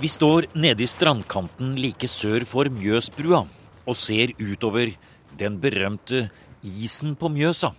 Vi 0.00 0.08
står 0.08 0.48
nede 0.54 0.82
i 0.82 0.88
strandkanten 0.88 1.74
like 1.76 2.08
sør 2.08 2.46
for 2.48 2.70
Mjøsbrua 2.72 3.42
og 3.86 3.96
ser 3.98 4.32
utover 4.40 4.94
den 5.38 5.58
berømte 5.60 6.28
isen 6.62 7.16
på 7.18 7.28
Mjøsa. 7.28 7.72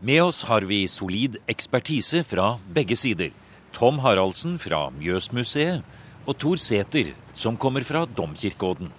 Med 0.00 0.22
oss 0.24 0.42
har 0.48 0.64
vi 0.66 0.86
solid 0.90 1.36
ekspertise 1.50 2.24
fra 2.26 2.56
begge 2.74 2.96
sider. 2.96 3.30
Tom 3.72 4.00
Haraldsen 4.02 4.56
fra 4.58 4.88
Mjøsmuseet 4.90 5.84
og 6.26 6.38
Tor 6.38 6.58
Sæter, 6.58 7.12
som 7.34 7.56
kommer 7.56 7.84
fra 7.84 8.04
Domkirkeodden. 8.06 8.90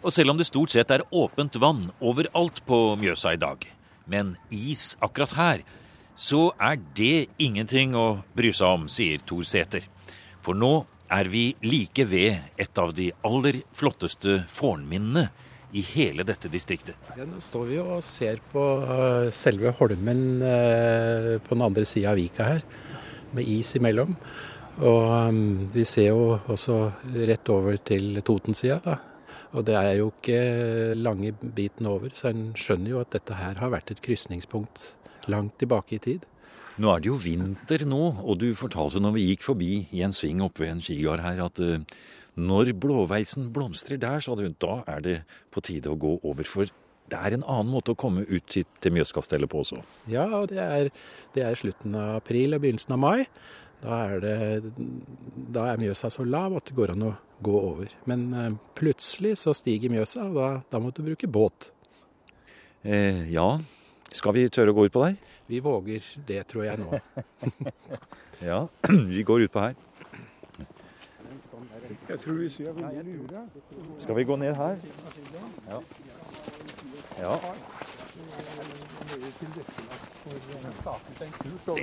Og 0.00 0.12
selv 0.12 0.32
om 0.32 0.38
det 0.38 0.48
stort 0.48 0.72
sett 0.72 0.90
er 0.90 1.04
åpent 1.10 1.58
vann 1.60 1.90
overalt 2.00 2.62
på 2.66 2.94
Mjøsa 3.00 3.34
i 3.34 3.40
dag, 3.40 3.66
men 4.06 4.36
is 4.50 4.94
akkurat 5.02 5.34
her, 5.36 5.66
så 6.14 6.50
er 6.60 6.78
det 6.96 7.28
ingenting 7.38 7.96
å 7.96 8.20
bry 8.36 8.52
seg 8.52 8.78
om, 8.78 8.88
sier 8.88 9.20
Tor 9.26 9.44
Sæter. 9.44 9.84
For 10.40 10.56
nå 10.56 10.86
er 11.10 11.30
vi 11.30 11.44
like 11.66 12.04
ved 12.06 12.38
et 12.60 12.78
av 12.78 12.92
de 12.94 13.10
aller 13.26 13.60
flotteste 13.76 14.40
fornminnene 14.50 15.26
i 15.76 15.82
hele 15.92 16.24
dette 16.26 16.50
distriktet. 16.50 16.98
Ja, 17.18 17.26
nå 17.28 17.38
står 17.42 17.66
vi 17.68 17.78
og 17.82 18.00
ser 18.06 18.40
på 18.52 18.62
uh, 18.82 19.30
selve 19.34 19.74
holmen 19.78 20.42
uh, 20.42 21.36
på 21.42 21.54
den 21.54 21.66
andre 21.66 21.86
sida 21.86 22.12
av 22.12 22.18
vika 22.18 22.46
her, 22.46 22.64
med 23.34 23.46
is 23.46 23.70
imellom. 23.78 24.16
Og 24.80 25.04
um, 25.28 25.44
vi 25.70 25.84
ser 25.86 26.10
jo 26.10 26.38
også 26.50 26.80
rett 27.28 27.52
over 27.52 27.78
til 27.84 28.22
Totensida, 28.26 28.98
Og 29.52 29.64
det 29.66 29.74
er 29.74 29.96
jo 29.98 30.12
ikke 30.12 30.94
lange 30.94 31.32
biten 31.32 31.86
over, 31.86 32.10
så 32.14 32.30
en 32.30 32.52
skjønner 32.54 32.90
jo 32.90 33.00
at 33.00 33.10
dette 33.10 33.34
her 33.34 33.58
har 33.58 33.70
vært 33.70 33.90
et 33.90 34.02
krysningspunkt 34.02 34.94
langt 35.26 35.58
tilbake 35.58 35.96
i 35.96 35.98
tid. 35.98 36.29
Nå 36.80 36.88
er 36.94 37.02
det 37.02 37.10
jo 37.10 37.18
vinter 37.20 37.82
nå, 37.88 38.04
og 38.24 38.38
du 38.40 38.48
fortalte 38.56 39.02
når 39.02 39.12
vi 39.18 39.26
gikk 39.28 39.42
forbi 39.44 39.72
i 39.92 40.00
en 40.06 40.14
sving 40.16 40.40
oppe 40.44 40.64
ved 40.64 40.70
en 40.72 40.82
skigard 40.84 41.20
her, 41.20 41.42
at 41.44 41.60
uh, 41.60 41.82
når 42.40 42.72
blåveisen 42.80 43.50
blomstrer 43.52 43.98
der, 44.00 44.22
sa 44.24 44.36
du, 44.38 44.46
da 44.62 44.78
er 44.88 45.02
det 45.04 45.16
på 45.52 45.60
tide 45.66 45.90
å 45.92 45.98
gå 46.00 46.14
over. 46.24 46.46
For 46.48 46.70
det 47.10 47.18
er 47.18 47.36
en 47.36 47.44
annen 47.44 47.72
måte 47.74 47.92
å 47.92 47.98
komme 48.00 48.24
ut 48.30 48.46
til, 48.48 48.64
til 48.80 48.94
Mjøskastellet 48.96 49.50
på 49.50 49.60
også. 49.60 49.82
Ja, 50.08 50.24
og 50.38 50.48
det 50.54 50.62
er, 50.62 50.88
det 51.34 51.44
er 51.44 51.58
slutten 51.58 51.98
av 51.98 52.20
april 52.22 52.56
og 52.56 52.62
begynnelsen 52.64 52.96
av 52.96 53.02
mai. 53.02 53.26
Da 53.80 53.98
er, 54.06 54.24
det, 54.24 54.72
da 55.52 55.66
er 55.68 55.82
Mjøsa 55.82 56.08
så 56.12 56.24
lav 56.24 56.56
at 56.56 56.70
det 56.70 56.76
går 56.78 56.94
an 56.94 57.04
å 57.10 57.12
gå 57.44 57.58
over. 57.60 57.92
Men 58.08 58.24
uh, 58.32 58.46
plutselig 58.78 59.34
så 59.42 59.52
stiger 59.58 59.92
Mjøsa, 59.92 60.30
og 60.30 60.40
da, 60.40 60.48
da 60.72 60.80
må 60.80 60.94
du 60.96 61.02
bruke 61.04 61.28
båt. 61.28 61.74
Eh, 62.88 63.26
ja, 63.34 63.50
skal 64.12 64.34
vi 64.34 64.48
tørre 64.50 64.72
å 64.72 64.76
gå 64.76 64.86
ut 64.88 64.94
på 64.94 65.04
der? 65.04 65.16
Vi 65.50 65.60
våger 65.62 66.04
det, 66.26 66.42
tror 66.50 66.66
jeg 66.66 66.80
nå. 66.80 66.98
ja, 68.50 68.64
vi 69.14 69.22
går 69.26 69.46
utpå 69.46 69.62
her. 69.64 69.78
Skal 74.00 74.16
vi 74.16 74.24
gå 74.24 74.36
ned 74.36 74.56
her? 74.56 74.78
Ja. 75.70 75.80
ja. 77.20 77.34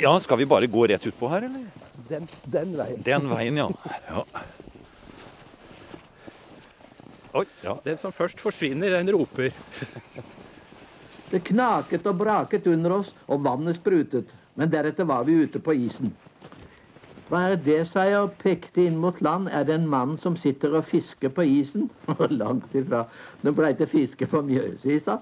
Ja, 0.02 0.20
skal 0.20 0.38
vi 0.38 0.46
bare 0.46 0.68
gå 0.68 0.88
rett 0.88 1.08
utpå 1.08 1.28
her, 1.32 1.48
eller? 1.48 1.66
Den, 2.10 2.28
den 2.44 2.78
veien. 2.78 3.02
Den 3.04 3.30
veien, 3.32 3.58
ja. 3.58 3.70
ja. 4.08 4.26
Oi, 7.38 7.46
ja. 7.64 7.78
Den 7.84 7.98
som 7.98 8.14
først 8.16 8.42
forsvinner, 8.42 8.90
den 9.00 9.12
roper. 9.14 9.52
Det 11.38 11.44
knaket 11.52 12.08
og 12.10 12.16
braket 12.18 12.66
under 12.72 12.96
oss, 12.96 13.12
og 13.30 13.44
vannet 13.46 13.78
sprutet. 13.78 14.32
Men 14.58 14.72
deretter 14.74 15.06
var 15.06 15.28
vi 15.28 15.36
ute 15.46 15.60
på 15.62 15.76
isen. 15.78 16.10
Hva 17.30 17.44
er 17.52 17.60
det, 17.62 17.84
sa 17.86 18.08
jeg 18.08 18.24
og 18.24 18.40
pekte 18.42 18.88
inn 18.88 18.98
mot 18.98 19.20
land. 19.22 19.46
Er 19.54 19.68
det 19.68 19.76
en 19.78 19.86
mann 19.92 20.16
som 20.18 20.34
sitter 20.40 20.74
og 20.80 20.88
fisker 20.90 21.30
på 21.30 21.46
isen? 21.46 21.92
Langt 22.42 22.74
ifra. 22.74 23.04
Nå 23.46 23.54
blei 23.54 23.76
det 23.78 23.86
fiske 23.92 24.26
på 24.32 24.42
Mjøsisa. 24.48 25.20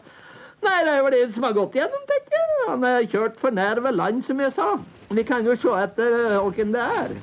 Nei, 0.64 0.78
det 0.88 0.94
er 0.94 1.04
vel 1.04 1.18
en 1.20 1.34
som 1.36 1.50
har 1.50 1.58
gått 1.58 1.76
gjennom, 1.82 2.08
tenker 2.08 2.38
jeg. 2.38 2.54
Han 2.70 2.88
er 2.88 3.10
kjørt 3.12 3.42
for 3.42 3.58
nær 3.58 3.84
ved 3.84 4.00
land, 4.00 4.24
som 4.24 4.40
jeg 4.40 4.56
sa. 4.56 4.70
Vi 5.12 5.26
kan 5.28 5.44
jo 5.44 5.58
se 5.60 5.74
etter 5.82 6.38
hvem 6.46 6.72
det 6.78 6.86
er. 7.02 7.18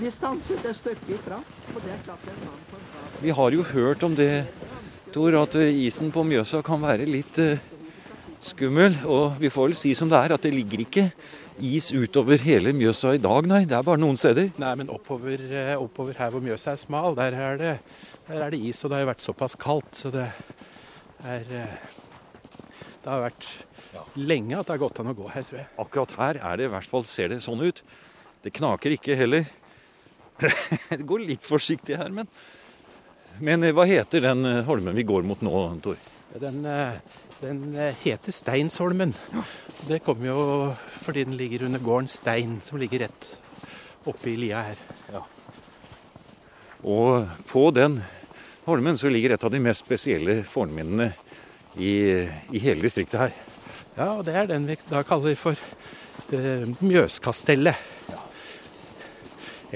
Vi 0.00 0.14
stanset 0.14 0.64
et 0.64 0.80
stykke 0.80 1.18
ifra, 1.18 1.42
og 1.74 1.84
der 1.84 2.00
satt 2.08 2.24
en 2.32 2.40
mann 2.46 2.64
på. 2.70 2.80
Vi 3.20 3.36
har 3.36 3.52
jo 3.52 3.68
hørt 3.74 4.02
om 4.06 4.16
det 4.16 4.46
Tor, 5.16 5.32
at 5.32 5.54
eh, 5.56 5.72
isen 5.86 6.10
på 6.12 6.20
Mjøsa 6.28 6.58
kan 6.60 6.82
være 6.82 7.06
litt 7.08 7.38
uh, 7.40 7.56
skummel. 8.44 8.98
Og 9.08 9.38
vi 9.40 9.48
får 9.48 9.70
vel 9.70 9.76
si 9.80 9.94
som 9.96 10.10
det 10.12 10.18
er, 10.18 10.34
at 10.34 10.42
det 10.44 10.50
ligger 10.52 10.82
ikke 10.82 11.04
is 11.64 11.86
utover 11.96 12.42
hele 12.44 12.74
Mjøsa 12.76 13.14
i 13.16 13.20
dag, 13.24 13.46
nei. 13.48 13.62
Det 13.64 13.78
er 13.78 13.86
bare 13.86 14.02
noen 14.02 14.18
steder. 14.20 14.50
Nei, 14.60 14.74
men 14.76 14.90
oppover, 14.92 15.40
uh, 15.40 15.70
oppover 15.80 16.20
her 16.20 16.34
hvor 16.34 16.44
Mjøsa 16.44 16.74
er 16.74 16.82
smal, 16.82 17.16
der 17.16 17.32
er, 17.32 17.56
det, 17.62 17.70
der 18.26 18.42
er, 18.44 18.52
det, 18.52 18.60
is. 18.60 18.82
Og 18.84 18.92
det 18.92 18.98
har 18.98 19.06
jo 19.06 19.08
vært 19.14 19.24
såpass 19.24 19.56
kaldt, 19.62 19.88
så 19.96 20.12
det 20.12 20.26
er 21.24 21.46
Det 21.48 23.08
har 23.08 23.22
vært 23.22 23.48
lenge 24.20 24.58
at 24.58 24.68
det 24.68 24.74
har 24.74 24.82
gått 24.82 25.00
an 25.00 25.14
å 25.14 25.16
gå 25.16 25.30
her, 25.32 25.46
tror 25.48 25.62
jeg. 25.62 25.70
Akkurat 25.80 26.12
her 26.18 26.42
er 26.42 26.60
det 26.60 26.68
i 26.68 26.74
hvert 26.74 26.90
fall, 26.92 27.08
ser 27.08 27.32
det 27.32 27.40
sånn 27.46 27.64
ut. 27.64 27.80
Det 28.44 28.52
knaker 28.52 28.98
ikke 28.98 29.16
heller. 29.16 29.48
det 30.92 31.00
går 31.08 31.24
litt 31.24 31.48
forsiktig 31.48 31.96
her, 31.96 32.12
men 32.12 32.28
men 33.40 33.64
eh, 33.64 33.74
hva 33.76 33.86
heter 33.88 34.24
den 34.24 34.44
eh, 34.48 34.64
holmen 34.66 34.96
vi 34.96 35.06
går 35.06 35.26
mot 35.28 35.40
nå, 35.44 35.62
Tor? 35.84 35.98
Den, 36.40 36.60
eh, 36.68 36.98
den 37.40 37.62
heter 38.02 38.32
Steinsholmen. 38.32 39.14
Det 39.88 40.02
kommer 40.04 40.30
jo 40.30 40.40
fordi 41.04 41.26
den 41.28 41.36
ligger 41.36 41.66
under 41.68 41.82
gården 41.82 42.08
Stein, 42.08 42.60
som 42.64 42.80
ligger 42.80 43.06
rett 43.06 43.28
oppe 44.06 44.30
i 44.30 44.36
lia 44.38 44.62
her. 44.68 44.80
Ja. 45.12 45.22
Og 46.86 47.26
på 47.50 47.68
den 47.74 48.00
holmen 48.66 48.98
så 48.98 49.10
ligger 49.10 49.34
et 49.34 49.44
av 49.44 49.52
de 49.52 49.62
mest 49.62 49.84
spesielle 49.84 50.40
fornminnene 50.46 51.10
i, 51.76 52.24
i 52.52 52.62
hele 52.62 52.84
distriktet 52.86 53.20
her. 53.20 53.36
Ja, 53.96 54.10
og 54.18 54.26
det 54.26 54.34
er 54.36 54.48
den 54.50 54.66
vi 54.68 54.76
da 54.90 55.02
kaller 55.06 55.36
for 55.40 55.56
eh, 56.36 56.66
Mjøskastellet. 56.84 57.80
Ja. 58.10 58.20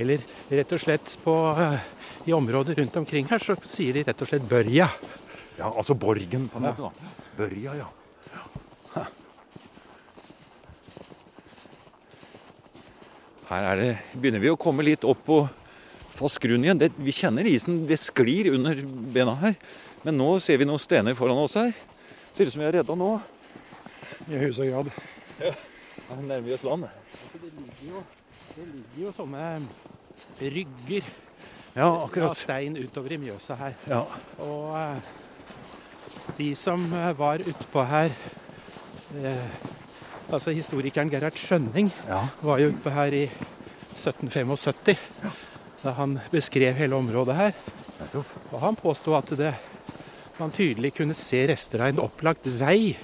Eller 0.00 0.24
rett 0.50 0.74
og 0.76 0.82
slett 0.82 1.16
på 1.24 1.34
uh, 1.56 1.78
i 2.26 2.32
området 2.32 2.78
rundt 2.78 2.96
omkring 2.96 3.28
her, 3.30 3.38
så 3.38 3.56
sier 3.64 3.96
de 3.96 4.04
rett 4.08 4.22
og 4.22 4.28
slett 4.28 4.48
Børja. 4.48 4.88
Ja, 5.58 5.70
altså 5.70 5.94
borgen 5.98 6.48
på 6.48 6.60
en 6.60 6.66
måte, 6.68 6.88
da. 6.88 7.16
Børja, 7.38 7.74
ja. 7.80 7.88
Her 13.50 13.80
det, 13.80 13.94
begynner 14.14 14.38
vi 14.38 14.52
å 14.52 14.58
komme 14.60 14.84
litt 14.86 15.02
opp 15.02 15.24
på 15.26 15.40
fast 16.14 16.38
grunn 16.42 16.62
igjen. 16.62 16.78
Det, 16.78 16.92
vi 17.02 17.10
kjenner 17.14 17.48
isen, 17.50 17.80
det 17.88 17.98
sklir 17.98 18.52
under 18.54 18.78
bena 19.10 19.34
her. 19.40 19.56
Men 20.04 20.20
nå 20.20 20.28
ser 20.44 20.60
vi 20.60 20.68
noen 20.68 20.80
stener 20.80 21.16
foran 21.18 21.40
oss 21.42 21.56
her. 21.58 21.72
Ser 22.36 22.46
ut 22.46 22.54
som 22.54 22.62
vi 22.62 22.68
er 22.68 22.76
redda 22.78 22.94
nå. 22.94 23.10
I 24.30 24.38
høyeste 24.44 24.68
grad. 24.68 24.92
Ja, 25.40 25.50
her 26.12 26.22
nærmer 26.22 26.46
vi 26.46 26.54
oss 26.54 26.62
land. 26.68 26.86
Altså, 26.86 27.40
det, 27.42 27.50
ligger 27.56 27.96
jo, 27.96 28.04
det 28.54 28.68
ligger 28.68 29.02
jo 29.08 29.16
sånne 29.18 29.48
rygger 30.40 31.10
ja, 31.74 31.88
akkurat. 32.04 32.36
stein 32.36 32.76
utover 32.76 33.12
i 33.12 33.18
Mjøsa 33.20 33.56
her. 33.60 33.76
Ja. 33.90 34.04
Og 34.44 34.72
eh, 34.78 35.12
de 36.38 36.50
som 36.58 36.82
eh, 36.92 37.12
var 37.18 37.44
utpå 37.44 37.84
her 37.90 38.10
eh, 39.20 39.46
Altså 40.30 40.52
historikeren 40.54 41.08
Gerhard 41.10 41.34
Skjønning 41.34 41.88
ja. 42.06 42.20
var 42.46 42.60
jo 42.62 42.68
utpå 42.70 42.90
her 42.94 43.14
i 43.18 43.24
1775. 43.26 44.92
Ja. 45.24 45.32
Da 45.80 45.94
han 45.96 46.20
beskrev 46.30 46.76
hele 46.78 46.94
området 46.94 47.34
her. 47.34 47.56
Og 48.52 48.60
han 48.62 48.78
påsto 48.78 49.16
at 49.18 49.32
det, 49.34 49.50
man 50.38 50.54
tydelig 50.54 50.92
kunne 51.00 51.16
se 51.18 51.42
rester 51.50 51.82
av 51.82 51.90
en 51.90 52.02
opplagt 52.04 52.46
vei 52.60 52.94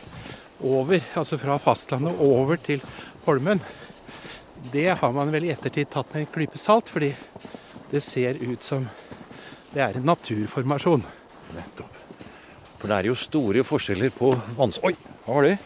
over, 0.63 1.03
altså 1.19 1.35
fra 1.41 1.59
fastlandet 1.61 2.23
over 2.23 2.63
til 2.63 2.85
Holmen. 3.27 3.61
Det 4.71 4.89
har 5.01 5.13
man 5.13 5.35
vel 5.35 5.49
i 5.49 5.53
ettertid 5.55 5.91
tatt 5.91 6.15
med 6.15 6.25
en 6.25 6.33
klype 6.33 6.63
salt, 6.63 6.89
fordi 6.93 7.11
det 7.91 8.03
ser 8.05 8.39
ut 8.43 8.63
som 8.63 8.89
det 9.73 9.83
er 9.85 9.99
en 9.99 10.07
naturformasjon. 10.09 11.05
Nettopp. 11.55 12.03
For 12.81 12.89
det 12.89 12.97
er 12.97 13.09
jo 13.11 13.17
store 13.19 13.65
forskjeller 13.67 14.13
på 14.15 14.33
vanns... 14.57 14.81
Oi, 14.85 14.95
hva 15.27 15.39
var 15.39 15.49
det? 15.49 15.57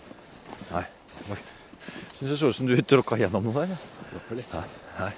Nei. 0.71 0.85
Oi. 1.31 1.41
Syns 2.19 2.31
det 2.33 2.39
så 2.41 2.51
ut 2.51 2.59
som 2.59 2.71
du 2.71 2.77
tråkka 2.83 3.19
gjennom 3.21 3.47
noe 3.47 3.67
der. 3.67 3.85
Nei. 4.31 4.65
Nei. 5.01 5.13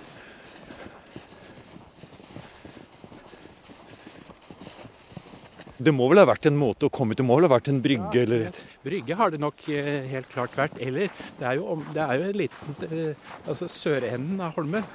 Det 5.83 5.91
må 5.95 6.07
vel 6.11 6.21
ha 6.21 6.27
vært 6.29 6.47
en 6.47 6.59
måte 6.59 6.87
å 6.87 6.93
komme 6.95 7.17
til 7.19 7.27
mål? 7.27 7.49
Ha 7.49 7.57
vært 7.57 7.73
en 7.73 7.81
brygge 7.83 8.21
ja, 8.21 8.27
eller 8.27 8.47
et 8.51 8.61
Brygge 8.83 9.15
har 9.15 9.31
det 9.31 9.39
nok 9.43 9.61
eh, 9.71 10.05
helt 10.11 10.29
klart 10.31 10.55
vært. 10.59 10.79
Eller 10.83 11.11
det 11.39 11.47
er 11.47 11.59
jo, 11.59 11.77
det 11.95 12.03
er 12.03 12.19
jo 12.19 12.29
en 12.29 12.39
liten 12.39 12.87
eh, 12.89 13.29
Altså 13.47 13.69
sørenden 13.71 14.43
av 14.43 14.57
Holmen, 14.59 14.87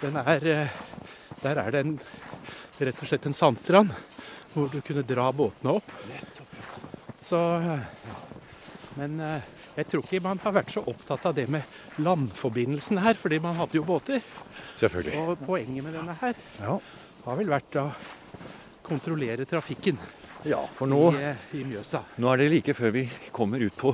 den 0.00 0.18
er 0.20 0.48
eh, 0.48 0.80
der 1.42 1.60
er 1.62 1.70
det 1.74 1.80
en, 1.84 1.94
rett 2.80 3.00
og 3.02 3.08
slett 3.10 3.26
en 3.28 3.36
sandstrand 3.36 3.92
hvor 4.52 4.70
du 4.72 4.80
kunne 4.82 5.04
dra 5.06 5.28
båtene 5.32 5.76
opp. 5.78 5.92
Så 7.22 7.38
Men 8.98 9.20
eh, 9.22 9.42
Jeg 9.76 9.86
tror 9.86 10.02
ikke 10.02 10.22
man 10.24 10.40
har 10.42 10.52
vært 10.52 10.72
så 10.74 10.82
opptatt 10.90 11.26
av 11.30 11.34
det 11.36 11.46
med 11.48 12.02
landforbindelsen 12.02 12.98
her, 13.00 13.14
fordi 13.14 13.38
man 13.40 13.54
hadde 13.56 13.78
jo 13.78 13.84
båter. 13.86 14.18
Selvfølgelig. 14.80 15.14
Og 15.20 15.44
poenget 15.46 15.84
med 15.84 15.94
denne 15.94 16.16
her 16.20 16.34
Ja. 16.58 16.78
har 17.24 17.36
vel 17.38 17.52
vært 17.52 17.76
å 17.78 17.90
kontrollere 18.82 19.46
trafikken 19.46 19.98
ja, 20.48 20.60
for 20.72 20.88
nå, 20.88 21.12
i, 21.12 21.60
i 21.60 21.64
nå 21.68 22.28
er 22.32 22.40
det 22.40 22.46
like 22.50 22.74
før 22.74 22.94
vi 22.94 23.02
kommer 23.30 23.60
ut 23.60 23.76
på 23.76 23.92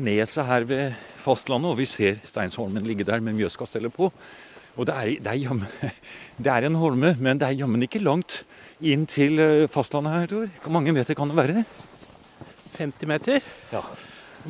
neset 0.00 0.46
her 0.48 0.64
ved 0.64 0.94
fastlandet, 1.20 1.70
og 1.70 1.78
vi 1.78 1.86
ser 1.86 2.18
Steinsholmen 2.24 2.86
ligge 2.88 3.04
der 3.04 3.20
med 3.20 3.36
Mjøskastellet 3.36 3.92
på. 3.94 4.08
Og 4.74 4.88
det 4.88 4.94
er, 4.94 5.10
det, 5.22 5.30
er 5.30 5.38
jammen, 5.38 5.68
det 6.44 6.50
er 6.50 6.66
en 6.66 6.78
holme, 6.80 7.14
men 7.22 7.40
det 7.40 7.48
er 7.48 7.60
jammen 7.62 7.86
ikke 7.86 8.02
langt 8.02 8.40
inn 8.84 9.06
til 9.10 9.38
eh, 9.38 9.66
fastlandet 9.70 10.16
her, 10.16 10.30
Tor. 10.32 10.48
Hvor 10.64 10.74
mange 10.74 10.94
meter 10.94 11.16
kan 11.16 11.30
det 11.30 11.38
være? 11.38 11.64
50 12.74 13.06
meter. 13.08 13.44
Ja. 13.70 13.84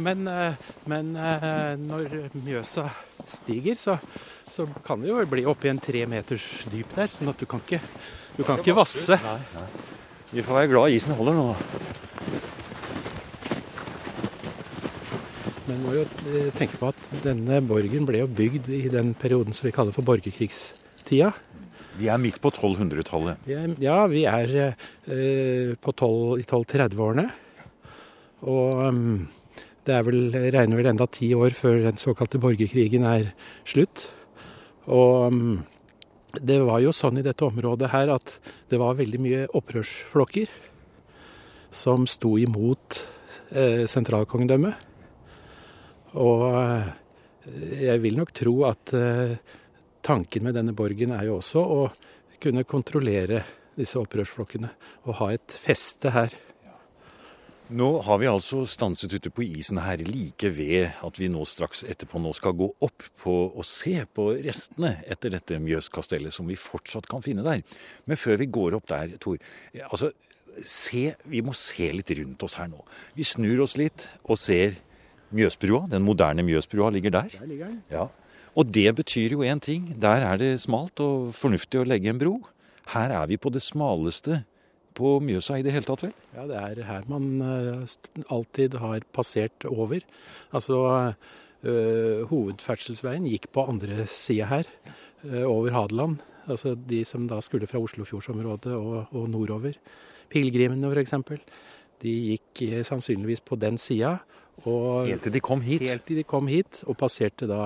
Men, 0.00 0.24
eh, 0.26 0.56
men 0.90 1.12
eh, 1.20 1.74
når 1.78 2.16
Mjøsa 2.40 2.88
stiger, 3.28 3.76
så, 3.78 3.98
så 4.50 4.66
kan 4.86 5.04
det 5.04 5.12
jo 5.12 5.20
bli 5.28 5.44
oppi 5.50 5.70
en 5.70 5.82
tre 5.82 6.06
meters 6.10 6.48
dyp 6.72 6.96
der. 6.96 7.12
Sånn 7.12 7.30
at 7.30 7.40
du 7.40 7.46
kan 7.50 7.62
ikke, 7.62 7.82
du 8.38 8.42
kan 8.46 8.62
ikke 8.62 8.78
vasse. 8.80 9.20
Nei, 9.22 9.38
nei. 9.54 9.68
Vi 10.34 10.42
får 10.42 10.62
være 10.62 10.72
glad 10.72 10.96
isen 10.96 11.14
holder 11.14 11.36
nå. 11.36 11.50
Men 15.74 15.82
må 15.82 15.94
jo 15.96 16.02
eh, 16.30 16.50
tenke 16.54 16.78
på 16.78 16.92
at 16.92 16.98
denne 17.24 17.56
borgen 17.66 18.04
ble 18.06 18.20
jo 18.20 18.28
bygd 18.30 18.68
i 18.70 18.84
den 18.92 19.10
perioden 19.18 19.56
som 19.56 19.66
vi 19.66 19.72
kaller 19.74 19.94
for 19.96 20.06
borgerkrigstida. 20.06 21.32
Vi 21.98 22.06
er 22.10 22.20
midt 22.22 22.38
på 22.42 22.52
1200-tallet. 22.52 23.42
Er, 23.50 23.72
ja, 23.82 23.96
vi 24.10 24.22
er 24.30 24.52
eh, 24.60 25.72
på 25.74 25.94
12, 25.96 26.44
i 26.44 26.46
1230-årene. 26.46 27.26
Og 28.46 28.84
um, 28.86 29.26
det 29.82 29.96
er 29.96 30.06
vel, 30.06 30.22
regner 30.54 30.78
vel 30.78 30.92
enda 30.92 31.10
ti 31.10 31.32
år 31.34 31.58
før 31.58 31.82
den 31.88 31.98
såkalte 31.98 32.38
borgerkrigen 32.38 33.08
er 33.10 33.32
slutt. 33.66 34.06
Og 34.86 35.26
um, 35.26 35.52
det 36.38 36.62
var 36.62 36.86
jo 36.86 36.94
sånn 36.94 37.18
i 37.18 37.26
dette 37.26 37.50
området 37.50 37.90
her 37.96 38.14
at 38.14 38.38
det 38.70 38.78
var 38.78 39.00
veldig 39.02 39.24
mye 39.26 39.44
opprørsflokker 39.50 40.54
som 41.74 42.06
sto 42.06 42.36
imot 42.38 43.02
eh, 43.50 43.88
sentralkongedømmet. 43.90 44.93
Og 46.20 46.46
eh, 46.60 46.88
jeg 47.88 48.02
vil 48.04 48.18
nok 48.18 48.32
tro 48.36 48.54
at 48.68 48.94
eh, 48.96 49.36
tanken 50.04 50.46
med 50.46 50.56
denne 50.58 50.74
borgen 50.76 51.14
er 51.16 51.28
jo 51.28 51.38
også 51.40 51.60
å 51.60 51.84
kunne 52.42 52.66
kontrollere 52.68 53.42
disse 53.74 53.98
opprørsflokkene 53.98 54.70
og 55.08 55.16
ha 55.20 55.30
et 55.34 55.54
feste 55.64 56.12
her. 56.14 56.34
Nå 57.74 57.88
har 58.04 58.18
vi 58.20 58.28
altså 58.28 58.66
stanset 58.68 59.14
ute 59.16 59.30
på 59.32 59.42
isen 59.46 59.78
her 59.80 60.02
like 60.04 60.50
ved 60.52 60.98
at 61.06 61.16
vi 61.18 61.30
nå 61.32 61.46
straks 61.48 61.80
etterpå 61.88 62.20
nå 62.20 62.34
skal 62.36 62.52
gå 62.60 62.68
opp 62.84 63.06
på 63.22 63.36
og 63.48 63.64
se 63.64 63.96
på 64.04 64.26
restene 64.44 64.98
etter 65.08 65.32
dette 65.32 65.58
Mjøskastellet 65.64 66.34
som 66.36 66.46
vi 66.50 66.58
fortsatt 66.60 67.08
kan 67.08 67.24
finne 67.24 67.46
der. 67.46 67.64
Men 68.04 68.20
før 68.20 68.42
vi 68.42 68.50
går 68.52 68.76
opp 68.76 68.90
der, 68.92 69.16
Tor, 69.16 69.40
altså 69.88 70.12
se, 70.60 71.06
vi 71.24 71.40
må 71.42 71.56
se 71.56 71.88
litt 71.96 72.12
rundt 72.20 72.44
oss 72.44 72.58
her 72.60 72.68
nå. 72.68 72.84
Vi 73.16 73.24
snur 73.26 73.64
oss 73.64 73.78
litt 73.80 74.10
og 74.28 74.38
ser 74.38 74.76
Mjøsbrua, 75.32 75.86
den 75.90 76.04
moderne 76.04 76.44
Mjøsbrua 76.46 76.90
ligger 76.90 77.10
der. 77.10 77.30
Der 77.38 77.46
ligger 77.46 77.72
den. 77.72 77.82
Ja. 77.90 78.08
Og 78.54 78.70
det 78.70 78.90
betyr 78.94 79.34
jo 79.34 79.42
én 79.42 79.60
ting. 79.60 79.94
Der 80.00 80.22
er 80.22 80.36
det 80.38 80.60
smalt 80.62 81.00
og 81.02 81.32
fornuftig 81.34 81.80
å 81.80 81.86
legge 81.88 82.12
en 82.12 82.20
bro. 82.20 82.36
Her 82.92 83.10
er 83.10 83.30
vi 83.30 83.38
på 83.40 83.50
det 83.50 83.62
smaleste 83.64 84.44
på 84.94 85.16
Mjøsa 85.24 85.58
i 85.58 85.64
det 85.66 85.72
hele 85.74 85.88
tatt, 85.88 86.04
vel? 86.06 86.12
Ja, 86.36 86.44
det 86.46 86.58
er 86.60 86.82
her 86.86 87.08
man 87.10 87.24
eh, 87.42 87.96
alltid 88.30 88.76
har 88.78 89.06
passert 89.14 89.66
over. 89.66 90.04
Altså, 90.54 90.76
øh, 91.64 92.22
hovedferdselsveien 92.30 93.26
gikk 93.26 93.50
på 93.54 93.66
andre 93.72 94.06
sida 94.06 94.46
her, 94.52 94.70
øh, 95.24 95.42
over 95.48 95.74
Hadeland. 95.74 96.20
Altså 96.46 96.76
de 96.76 97.02
som 97.08 97.26
da 97.26 97.40
skulle 97.40 97.66
fra 97.66 97.80
Oslofjordsområdet 97.80 98.76
og, 98.76 99.06
og 99.10 99.28
nordover. 99.32 99.74
Pilegrimene 100.30 100.92
f.eks. 100.92 101.16
De 102.04 102.14
gikk 102.30 102.84
sannsynligvis 102.86 103.40
på 103.40 103.56
den 103.56 103.80
sida. 103.80 104.18
Og 104.62 105.08
Helt 105.10 105.24
til 105.26 105.34
de 105.34 105.42
kom 105.44 105.64
hit. 105.64 105.82
Helt 105.88 106.06
til 106.08 106.20
de 106.20 106.26
kom 106.28 106.48
hit, 106.48 106.82
og 106.86 106.96
passerte 107.00 107.48
da 107.50 107.62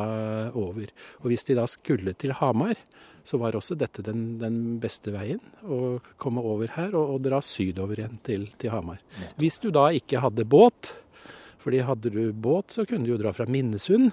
over. 0.56 0.88
Og 1.22 1.28
hvis 1.30 1.44
de 1.48 1.58
da 1.58 1.66
skulle 1.68 2.14
til 2.18 2.32
Hamar, 2.40 2.80
så 3.28 3.36
var 3.40 3.56
også 3.58 3.76
dette 3.78 4.02
den, 4.06 4.38
den 4.40 4.78
beste 4.80 5.12
veien. 5.12 5.40
Å 5.62 5.98
komme 6.20 6.40
over 6.40 6.72
her 6.78 6.94
og, 6.96 7.16
og 7.16 7.26
dra 7.26 7.42
sydover 7.44 8.00
igjen 8.00 8.16
til, 8.24 8.48
til 8.60 8.72
Hamar. 8.72 9.02
Hvis 9.40 9.60
du 9.62 9.68
da 9.74 9.88
ikke 9.94 10.22
hadde 10.24 10.48
båt, 10.48 10.94
fordi 11.60 11.84
hadde 11.84 12.12
du 12.14 12.22
båt, 12.32 12.72
så 12.72 12.86
kunne 12.88 13.04
du 13.04 13.12
jo 13.12 13.20
dra 13.20 13.34
fra 13.36 13.48
Minnesund 13.50 14.08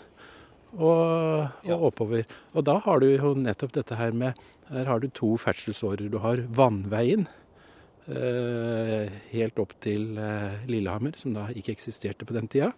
og, 0.75 1.47
og 1.69 1.87
oppover. 1.91 2.25
Og 2.53 2.65
da 2.67 2.79
har 2.83 2.99
du 2.99 3.07
jo 3.13 3.31
nettopp 3.39 3.75
dette 3.77 3.95
her 3.99 4.15
med 4.15 4.43
Her 4.65 4.87
har 4.89 4.99
du 4.99 5.11
to 5.13 5.35
ferdselsårer. 5.37 6.09
Du 6.09 6.17
har 6.23 6.39
vannveien. 6.57 7.27
Eh, 8.05 9.09
helt 9.31 9.57
opp 9.61 9.73
til 9.81 10.13
eh, 10.21 10.61
Lillehammer, 10.69 11.17
som 11.17 11.33
da 11.33 11.49
ikke 11.57 11.73
eksisterte 11.73 12.27
på 12.27 12.35
den 12.37 12.49
tida. 12.51 12.69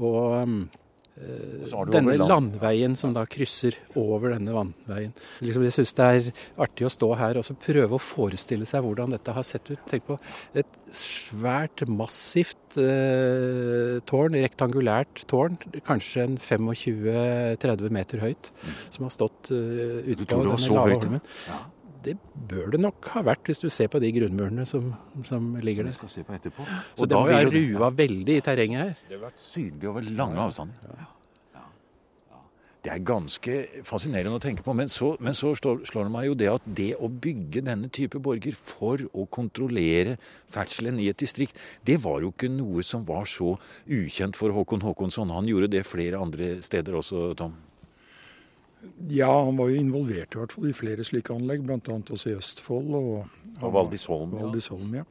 Og 0.00 0.32
eh, 0.32 1.66
har 1.72 1.84
du 1.84 1.92
denne 1.92 2.14
landveien 2.22 2.96
som 2.96 3.12
da 3.16 3.26
krysser 3.28 3.76
over 4.00 4.32
denne 4.32 4.54
vannveien. 4.56 5.12
Liksom, 5.44 5.66
jeg 5.68 5.76
syns 5.76 5.92
det 5.98 6.08
er 6.08 6.30
artig 6.64 6.88
å 6.88 6.92
stå 6.92 7.10
her 7.20 7.40
og 7.40 7.44
så 7.44 7.58
prøve 7.66 7.98
å 7.98 8.00
forestille 8.00 8.68
seg 8.68 8.84
hvordan 8.84 9.12
dette 9.12 9.36
har 9.36 9.44
sett 9.44 9.68
ut. 9.74 9.84
Tenk 9.92 10.08
på 10.08 10.18
et 10.56 10.80
svært, 10.96 11.84
massivt 11.92 12.80
eh, 12.80 14.00
tårn, 14.08 14.40
rektangulært 14.40 15.26
tårn, 15.28 15.60
kanskje 15.84 16.30
en 16.30 16.40
25-30 16.40 17.96
meter 18.00 18.24
høyt, 18.24 18.52
som 18.88 19.04
har 19.04 19.16
stått 19.20 19.52
eh, 19.52 20.12
ute 20.14 20.22
på 20.24 20.32
tror 20.32 20.46
det 20.48 20.54
var 20.54 20.62
denne 20.64 20.76
lave 20.80 21.00
holmen. 21.00 21.32
ja. 21.44 21.64
Det 22.06 22.14
bør 22.50 22.70
det 22.74 22.78
nok 22.84 23.08
ha 23.16 23.24
vært, 23.26 23.48
hvis 23.50 23.64
du 23.64 23.66
ser 23.72 23.90
på 23.90 23.98
de 24.02 24.12
grunnmurene 24.14 24.66
som, 24.68 24.92
som 25.26 25.56
ligger 25.64 25.88
Vi 25.88 25.96
skal 25.96 26.12
se 26.12 26.22
på 26.26 26.36
etterpå. 26.36 26.66
Så 26.94 27.08
det 27.10 27.18
må 27.18 27.26
ha 27.32 27.42
ruva 27.50 27.90
veldig 27.98 28.38
i 28.38 28.44
terrenget 28.46 28.82
her. 28.82 28.96
Det 29.08 29.18
har 29.18 29.24
vært 29.26 29.42
synlig 29.42 29.90
over 29.90 30.06
lange 30.06 30.38
avstander. 30.44 30.86
Ja. 30.86 31.08
Ja. 31.56 31.64
Ja. 32.30 32.40
Det 32.86 32.92
er 32.94 33.02
ganske 33.10 33.58
fascinerende 33.88 34.38
å 34.38 34.44
tenke 34.44 34.62
på, 34.62 34.76
men 34.78 34.92
så, 34.92 35.16
men 35.18 35.34
så 35.34 35.56
slår, 35.58 35.82
slår 35.90 36.06
det 36.06 36.14
meg 36.14 36.28
jo 36.28 36.38
det 36.38 36.50
at 36.52 36.70
det 36.78 36.92
å 37.02 37.10
bygge 37.10 37.64
denne 37.66 37.90
type 37.90 38.22
borger 38.22 38.54
for 38.54 39.02
å 39.10 39.26
kontrollere 39.26 40.14
ferdselen 40.52 41.02
i 41.02 41.10
et 41.10 41.18
distrikt, 41.18 41.58
det 41.88 41.98
var 42.06 42.22
jo 42.22 42.30
ikke 42.30 42.52
noe 42.54 42.86
som 42.86 43.02
var 43.08 43.26
så 43.26 43.56
ukjent 43.90 44.38
for 44.38 44.54
Håkon 44.54 44.86
Håkonsson. 44.86 45.34
Han 45.34 45.50
gjorde 45.50 45.74
det 45.74 45.88
flere 45.90 46.22
andre 46.22 46.60
steder 46.62 47.02
også, 47.02 47.32
Tom. 47.42 47.58
Ja, 49.08 49.30
han 49.44 49.56
var 49.58 49.70
jo 49.72 49.80
involvert 49.80 50.34
i 50.34 50.40
hvert 50.40 50.54
fall 50.54 50.68
i 50.70 50.76
flere 50.76 51.04
slike 51.06 51.34
anlegg, 51.34 51.64
bl.a. 51.66 51.78
også 51.98 52.30
i 52.30 52.36
Østfold 52.38 52.94
og, 52.98 53.44
Og 53.62 53.72
Valdisholm. 53.72 54.34
Ja. 54.36 54.42
Valdisholm, 54.44 54.98
ja. 55.00 55.06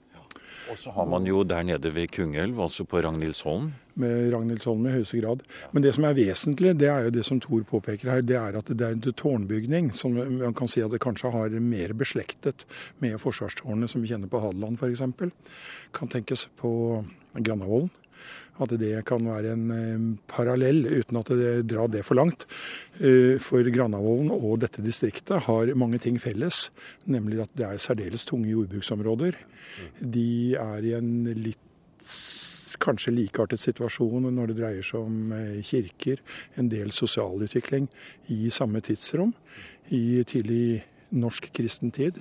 Og 0.71 0.77
så 0.81 0.91
har 0.95 1.05
man 1.05 1.25
jo 1.29 1.43
der 1.45 1.63
nede 1.63 1.91
ved 1.93 2.07
Kungelv, 2.13 2.59
altså 2.59 2.83
på 2.89 2.97
Ragnhildsholm. 2.97 3.67
Med 4.01 4.33
Ragnhildsholm 4.33 4.87
i 4.87 4.93
høyeste 4.95 5.19
grad. 5.21 5.43
Men 5.71 5.83
det 5.83 5.93
som 5.95 6.07
er 6.07 6.15
vesentlig, 6.17 6.73
det 6.79 6.87
er 6.89 7.05
jo 7.05 7.11
det 7.13 7.25
som 7.25 7.39
Thor 7.41 7.61
påpeker 7.69 8.11
her, 8.11 8.23
det 8.25 8.37
er 8.39 8.57
at 8.57 8.71
det 8.71 8.81
er 8.81 8.95
en 8.95 9.01
tårnbygning 9.05 9.91
som 9.93 10.17
man 10.17 10.57
kan 10.57 10.71
si 10.71 10.81
at 10.81 10.93
det 10.93 11.03
kanskje 11.05 11.31
har 11.35 11.53
mer 11.61 11.93
beslektet 11.93 12.65
med 13.03 13.19
forsvarstårnet 13.21 13.93
som 13.93 14.01
vi 14.01 14.09
kjenner 14.09 14.31
på 14.31 14.41
Hadeland 14.41 14.81
f.eks. 14.81 15.05
Kan 15.93 16.11
tenkes 16.11 16.47
på 16.57 17.03
Granavolden. 17.37 17.93
At 18.63 18.71
det 18.79 18.93
kan 19.09 19.25
være 19.27 19.51
en 19.51 19.65
eh, 19.75 20.05
parallell, 20.31 20.85
uten 20.87 21.19
at 21.19 21.31
det 21.35 21.53
drar 21.71 21.89
det 21.91 22.05
for 22.07 22.15
langt. 22.15 22.45
Eh, 23.01 23.35
For 23.43 23.67
Granavolden 23.67 24.31
og 24.31 24.61
dette 24.63 24.83
distriktet 24.85 25.47
har 25.49 25.73
mange 25.75 25.99
ting 25.99 26.19
felles. 26.21 26.69
Nemlig 27.05 27.43
at 27.43 27.53
det 27.57 27.67
er 27.67 27.83
særdeles 27.83 28.23
tunge 28.27 28.53
jordbruksområder. 28.53 29.35
De 29.99 30.55
er 30.55 30.87
i 30.87 30.95
en 30.95 31.11
litt 31.35 31.61
kanskje 32.81 33.13
likeartet 33.15 33.61
situasjon 33.61 34.27
når 34.33 34.51
det 34.51 34.57
dreier 34.59 34.85
seg 34.85 35.03
om 35.03 35.33
eh, 35.35 35.59
kirker, 35.65 36.21
en 36.59 36.69
del 36.71 36.93
sosialutvikling 36.95 37.89
i 38.33 38.51
samme 38.53 38.81
tidsrom, 38.85 39.33
i 39.93 40.23
tidlig 40.27 40.83
norsk 41.15 41.51
kristen 41.55 41.93
tid. 41.95 42.17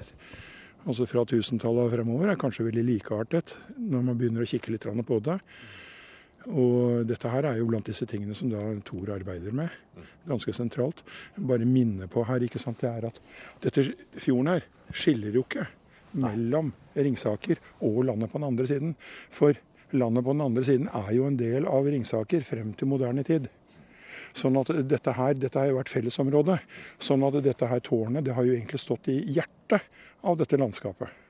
Altså 0.84 1.06
fra 1.08 1.24
1000-tallet 1.24 1.86
og 1.86 1.94
fremover 1.94 2.30
er 2.30 2.40
kanskje 2.40 2.66
veldig 2.66 2.84
likeartet 2.90 3.54
når 3.78 4.04
man 4.10 4.18
begynner 4.20 4.44
å 4.44 4.48
kikke 4.48 4.74
litt 4.74 4.84
på 4.84 5.20
det. 5.24 5.38
Og 6.50 7.06
dette 7.08 7.30
her 7.32 7.46
er 7.48 7.58
jo 7.58 7.68
blant 7.70 7.86
disse 7.88 8.06
tingene 8.08 8.36
som 8.36 8.50
da 8.52 8.60
Thor 8.84 9.14
arbeider 9.14 9.54
med, 9.56 9.72
ganske 10.28 10.52
sentralt. 10.52 11.00
Bare 11.36 11.64
minne 11.68 12.08
på 12.10 12.24
her, 12.28 12.44
ikke 12.44 12.60
sant, 12.60 12.82
det 12.82 12.90
er 12.90 13.08
at 13.08 13.20
dette 13.64 13.86
fjorden 14.20 14.52
her 14.52 14.66
skiller 14.92 15.34
jo 15.34 15.44
ikke 15.46 15.66
mellom 16.20 16.72
Ringsaker 16.94 17.58
og 17.82 18.04
landet 18.10 18.30
på 18.30 18.38
den 18.38 18.48
andre 18.52 18.68
siden. 18.68 18.94
For 19.32 19.56
landet 19.96 20.26
på 20.26 20.36
den 20.36 20.44
andre 20.44 20.64
siden 20.66 20.92
er 20.92 21.10
jo 21.16 21.26
en 21.30 21.40
del 21.40 21.68
av 21.70 21.88
Ringsaker 21.88 22.44
frem 22.46 22.74
til 22.76 22.92
moderne 22.92 23.24
tid. 23.26 23.48
Sånn 24.34 24.58
at 24.60 24.70
dette 24.90 25.14
her, 25.16 25.34
dette 25.38 25.58
har 25.58 25.70
jo 25.70 25.80
vært 25.80 25.92
fellesområdet. 25.92 26.60
Sånn 27.02 27.24
at 27.26 27.40
dette 27.44 27.68
her 27.70 27.82
tårnet 27.84 28.26
det 28.26 28.36
har 28.36 28.46
jo 28.46 28.54
egentlig 28.54 28.82
stått 28.82 29.10
i 29.12 29.20
hjertet 29.32 29.86
av 30.22 30.38
dette 30.38 30.58
landskapet. 30.60 31.23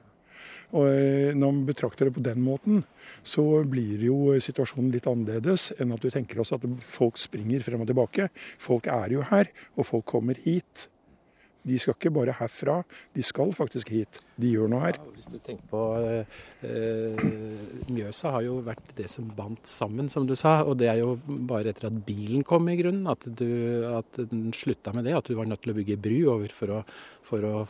Og 0.74 0.88
eh, 0.90 1.34
Når 1.34 1.52
man 1.52 1.66
betrakter 1.68 2.08
det 2.08 2.16
på 2.16 2.24
den 2.24 2.42
måten, 2.44 2.82
så 3.24 3.62
blir 3.64 4.02
jo 4.04 4.34
situasjonen 4.42 4.90
litt 4.92 5.06
annerledes 5.08 5.70
enn 5.78 5.94
at 5.94 6.02
du 6.02 6.10
tenker 6.12 6.42
oss 6.42 6.52
at 6.56 6.64
folk 6.82 7.20
springer 7.20 7.62
frem 7.64 7.84
og 7.84 7.88
tilbake. 7.90 8.28
Folk 8.60 8.90
er 8.92 9.14
jo 9.16 9.24
her, 9.30 9.52
og 9.78 9.88
folk 9.88 10.04
kommer 10.10 10.40
hit. 10.44 10.88
De 11.64 11.78
skal 11.80 11.94
ikke 11.96 12.10
bare 12.12 12.34
herfra, 12.36 12.82
de 13.16 13.22
skal 13.24 13.54
faktisk 13.56 13.88
hit. 13.94 14.18
De 14.36 14.50
gjør 14.52 14.68
noe 14.68 14.82
her. 14.82 14.98
Ja, 14.98 15.12
hvis 15.14 15.30
du 15.32 15.38
tenker 15.40 15.70
på 15.70 15.84
eh, 16.68 17.22
Mjøsa 17.88 18.34
har 18.34 18.44
jo 18.44 18.58
vært 18.66 18.92
det 18.98 19.06
som 19.12 19.30
bandt 19.32 19.70
sammen, 19.70 20.10
som 20.12 20.26
du 20.28 20.34
sa. 20.36 20.58
Og 20.68 20.76
det 20.82 20.90
er 20.92 21.00
jo 21.00 21.14
bare 21.24 21.72
etter 21.72 21.88
at 21.88 22.02
bilen 22.04 22.44
kom 22.44 22.68
i 22.68 22.76
grunnen, 22.76 23.08
at, 23.08 23.24
du, 23.24 23.48
at 23.94 24.20
den 24.20 24.50
slutta 24.56 24.92
med 24.92 25.08
det. 25.08 25.16
At 25.16 25.30
du 25.30 25.38
var 25.38 25.48
nødt 25.48 25.64
til 25.64 25.72
å 25.72 25.78
bygge 25.78 25.96
bru 26.04 26.18
over 26.34 26.52
for 26.52 26.74
å, 26.74 26.82
for 27.24 27.48
å 27.48 27.64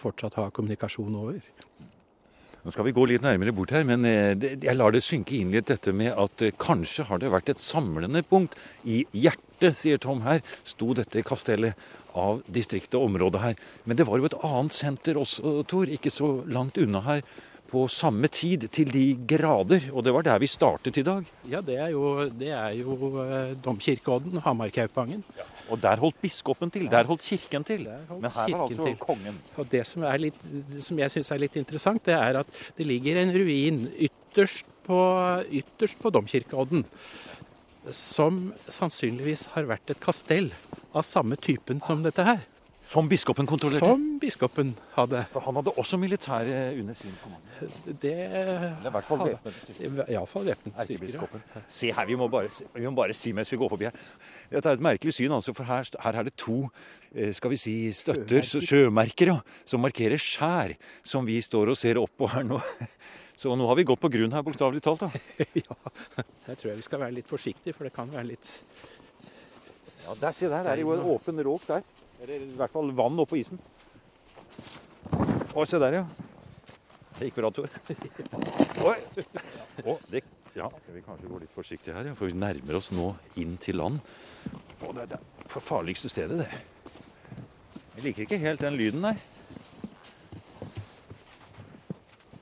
fortsatt 0.00 0.40
ha 0.40 0.48
kommunikasjon 0.48 1.20
over. 1.20 1.44
Nå 2.66 2.72
skal 2.74 2.88
vi 2.88 2.96
gå 2.96 3.04
litt 3.06 3.22
nærmere 3.22 3.52
bort 3.54 3.70
her, 3.70 3.84
men 3.86 4.02
eh, 4.10 4.32
jeg 4.58 4.74
lar 4.74 4.90
det 4.90 5.04
synke 5.06 5.36
inn 5.38 5.52
litt 5.54 5.68
dette 5.70 5.92
med 5.94 6.10
at 6.18 6.42
eh, 6.42 6.54
kanskje 6.58 7.04
har 7.06 7.20
det 7.22 7.28
vært 7.30 7.52
et 7.52 7.62
samlende 7.62 8.24
punkt. 8.26 8.56
I 8.82 9.04
hjertet, 9.14 9.76
sier 9.78 10.00
Tom 10.02 10.24
her, 10.24 10.40
sto 10.66 10.90
dette 10.98 11.22
kastellet 11.22 11.78
av 12.18 12.40
distriktet 12.50 12.96
og 12.98 13.06
området 13.12 13.44
her. 13.44 13.54
Men 13.86 14.00
det 14.00 14.08
var 14.08 14.18
jo 14.18 14.26
et 14.26 14.34
annet 14.48 14.74
senter 14.74 15.20
også, 15.22 15.60
Tor, 15.70 15.86
ikke 15.86 16.10
så 16.10 16.32
langt 16.50 16.80
unna 16.82 17.04
her. 17.06 17.22
På 17.66 17.88
samme 17.90 18.28
tid, 18.30 18.68
til 18.70 18.92
de 18.94 19.04
grader. 19.26 19.88
Og 19.92 20.04
det 20.06 20.12
var 20.14 20.22
der 20.26 20.38
vi 20.38 20.46
startet 20.46 20.96
i 21.00 21.02
dag. 21.06 21.26
Ja, 21.50 21.60
det 21.64 21.76
er 21.82 21.90
jo, 21.90 22.28
det 22.30 22.52
er 22.54 22.76
jo 22.78 23.10
eh, 23.24 23.54
Domkirkeodden, 23.64 24.38
Hamarkaupangen. 24.44 25.24
Ja. 25.36 25.46
Og 25.74 25.80
der 25.82 25.98
holdt 25.98 26.20
biskopen 26.22 26.70
til. 26.70 26.86
Der 26.90 27.08
holdt 27.08 27.26
kirken 27.26 27.64
til. 27.66 27.88
Holdt 28.08 28.22
Men 28.22 28.30
her 28.30 28.52
var 28.54 28.66
altså 28.68 28.86
til. 28.86 28.96
kongen. 29.02 29.40
Og 29.56 29.66
Det 29.70 29.82
som, 29.86 30.06
litt, 30.22 30.38
som 30.80 30.98
jeg 31.02 31.10
syns 31.16 31.32
er 31.34 31.42
litt 31.42 31.58
interessant, 31.58 32.04
det 32.06 32.14
er 32.14 32.38
at 32.44 32.58
det 32.78 32.86
ligger 32.86 33.18
en 33.22 33.34
ruin 33.34 33.82
ytterst 33.98 34.66
på, 34.86 34.98
ytterst 35.50 35.98
på 36.02 36.12
Domkirkeodden. 36.14 36.86
Som 37.90 38.52
sannsynligvis 38.70 39.48
har 39.54 39.66
vært 39.66 39.90
et 39.90 40.02
kastell 40.02 40.52
av 40.94 41.02
samme 41.06 41.38
typen 41.38 41.82
som 41.82 42.06
dette 42.06 42.22
her. 42.26 42.46
Som 42.86 43.08
biskopen 43.10 43.48
kontrollerte? 43.50 43.82
Som 43.82 44.02
biskopen 44.22 44.68
hadde. 44.94 45.24
For 45.32 45.42
han 45.42 45.56
hadde 45.58 45.72
også 45.82 45.98
militære 45.98 46.58
under 46.78 46.94
sin 46.94 47.14
kommando? 47.18 47.42
Det 48.02 48.12
Eller 48.12 48.86
i 48.86 48.92
hvert 48.94 49.08
fall 49.08 49.24
væpnede 49.24 49.62
styrker. 49.64 50.04
Iallfall 50.12 50.46
væpnede 50.46 50.86
styrker. 50.86 51.42
Se 51.66 51.90
her, 51.92 52.06
vi 52.06 52.14
må, 52.14 52.28
bare, 52.30 52.52
vi 52.74 52.84
må, 52.86 52.94
bare, 52.94 53.14
si 53.14 53.32
mens 53.34 53.50
vi 53.50 53.58
går 53.58 53.72
forbi 53.74 53.88
her. 53.88 53.98
Dette 54.52 54.70
er 54.70 54.78
et 54.78 54.86
merkelig 54.86 55.16
syn, 55.18 55.34
altså, 55.34 55.54
for 55.56 55.66
her, 55.66 55.90
her 56.04 56.20
er 56.20 56.30
det 56.30 56.36
to 56.38 56.60
eh, 57.10 57.34
skal 57.34 57.50
vi 57.50 57.58
si, 57.58 57.74
støtter, 57.90 58.46
sjømerker, 58.46 58.70
sjømerker 58.70 59.32
ja, 59.34 59.36
som 59.66 59.82
markerer 59.82 60.22
skjær, 60.22 60.78
som 61.02 61.26
vi 61.26 61.40
står 61.42 61.74
og 61.74 61.80
ser 61.82 61.98
opp 61.98 62.14
på 62.14 62.30
her 62.36 62.46
nå. 62.46 62.62
Så 63.36 63.52
nå 63.52 63.66
har 63.68 63.76
vi 63.76 63.84
gått 63.84 64.00
på 64.00 64.08
grunn 64.08 64.32
her, 64.32 64.46
bokstavelig 64.46 64.80
talt. 64.86 65.02
da. 65.02 65.10
ja, 65.66 65.74
jeg 66.46 66.56
tror 66.56 66.70
jeg 66.70 66.78
vi 66.78 66.86
skal 66.86 67.02
være 67.02 67.18
litt 67.18 67.28
forsiktige, 67.28 67.74
for 67.74 67.90
det 67.90 67.96
kan 67.98 68.14
være 68.14 68.30
litt 68.30 68.54
Ja, 70.06 70.14
der, 70.22 70.30
se 70.30 70.48
der, 70.48 70.62
det 70.62 70.76
er 70.78 70.86
jo 70.86 70.94
en 70.94 71.08
åpen 71.16 71.42
råk 71.42 71.66
der. 71.66 71.84
Eller 72.22 72.40
i 72.40 72.54
hvert 72.56 72.72
fall 72.72 72.92
vann 72.96 73.18
oppå 73.22 73.38
isen. 73.40 73.60
Å, 75.56 75.64
se 75.64 75.80
der, 75.80 76.00
ja. 76.00 76.06
Det 77.16 77.28
gikk 77.28 77.38
bra, 77.38 77.50
Tor. 77.54 77.70
Oi! 78.90 78.96
Å, 79.84 79.96
det, 80.10 80.22
ja, 80.56 80.68
skal 80.68 80.96
vi 80.96 81.04
kanskje 81.04 81.30
gå 81.30 81.40
litt 81.40 81.52
forsiktig 81.52 81.94
her, 81.96 82.10
ja, 82.10 82.16
for 82.16 82.28
vi 82.28 82.36
nærmer 82.36 82.78
oss 82.78 82.90
nå 82.92 83.10
inn 83.40 83.56
til 83.62 83.80
land. 83.80 84.00
Å, 84.82 84.92
det 84.96 85.06
er 85.06 85.14
det 85.14 85.62
farligste 85.64 86.10
stedet, 86.12 86.44
det. 86.44 86.50
Jeg 87.96 88.04
liker 88.10 88.26
ikke 88.26 88.40
helt 88.42 88.60
den 88.60 88.76
lyden, 88.76 89.06
nei. 89.06 89.14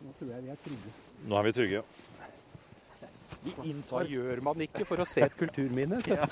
Nå 0.03 0.15
tror 0.19 0.33
jeg 0.35 0.47
vi 0.47 0.55
er 0.55 0.63
trygge. 0.65 0.95
Nå 1.31 1.39
er 1.39 1.47
vi 1.47 1.55
trygge, 1.61 1.83
ja. 1.83 2.04
Hva 3.45 4.05
gjør 4.09 4.41
man 4.45 4.63
ikke 4.65 4.87
for 4.89 5.03
å 5.03 5.07
se 5.09 5.25
et 5.25 5.35
kulturminne? 5.37 5.99
ja. 6.09 6.29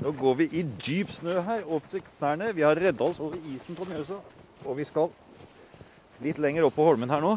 Nå 0.00 0.14
går 0.16 0.38
vi 0.38 0.48
i 0.60 0.64
dyp 0.64 1.12
snø 1.12 1.36
her, 1.44 1.64
opp 1.68 1.90
til 1.92 2.04
knærne. 2.06 2.52
Vi 2.56 2.64
har 2.64 2.78
redda 2.80 3.04
oss 3.04 3.20
over 3.20 3.40
isen 3.52 3.76
på 3.76 3.86
Mjøsa. 3.90 4.20
Og 4.64 4.78
vi 4.78 4.86
skal 4.88 5.12
litt 6.24 6.40
lenger 6.40 6.64
opp 6.68 6.76
på 6.78 6.86
Holmen 6.88 7.12
her 7.12 7.24
nå. 7.24 7.36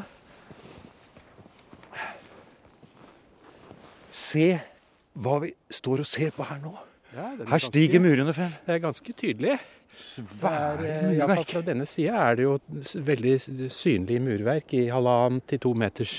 Se 4.17 4.51
hva 5.17 5.39
vi 5.43 5.51
står 5.73 6.03
og 6.03 6.07
ser 6.07 6.31
på 6.35 6.45
her 6.47 6.61
nå. 6.63 6.75
Ja, 7.15 7.31
her 7.49 7.63
stiger 7.63 8.01
murene 8.03 8.33
frem. 8.35 8.53
Det 8.65 8.75
er 8.75 8.83
ganske 8.83 9.13
tydelig. 9.17 9.57
Svære 9.97 10.87
eh, 10.87 11.05
murverk. 11.07 11.51
Fra 11.53 11.61
denne 11.65 11.87
sida 11.87 12.19
er 12.27 12.37
det 12.37 12.45
jo 12.45 12.57
veldig 13.07 13.35
synlig 13.73 14.19
murverk 14.21 14.75
i 14.77 14.87
halvannen 14.91 15.41
til 15.47 15.61
to 15.63 15.71
meters 15.79 16.15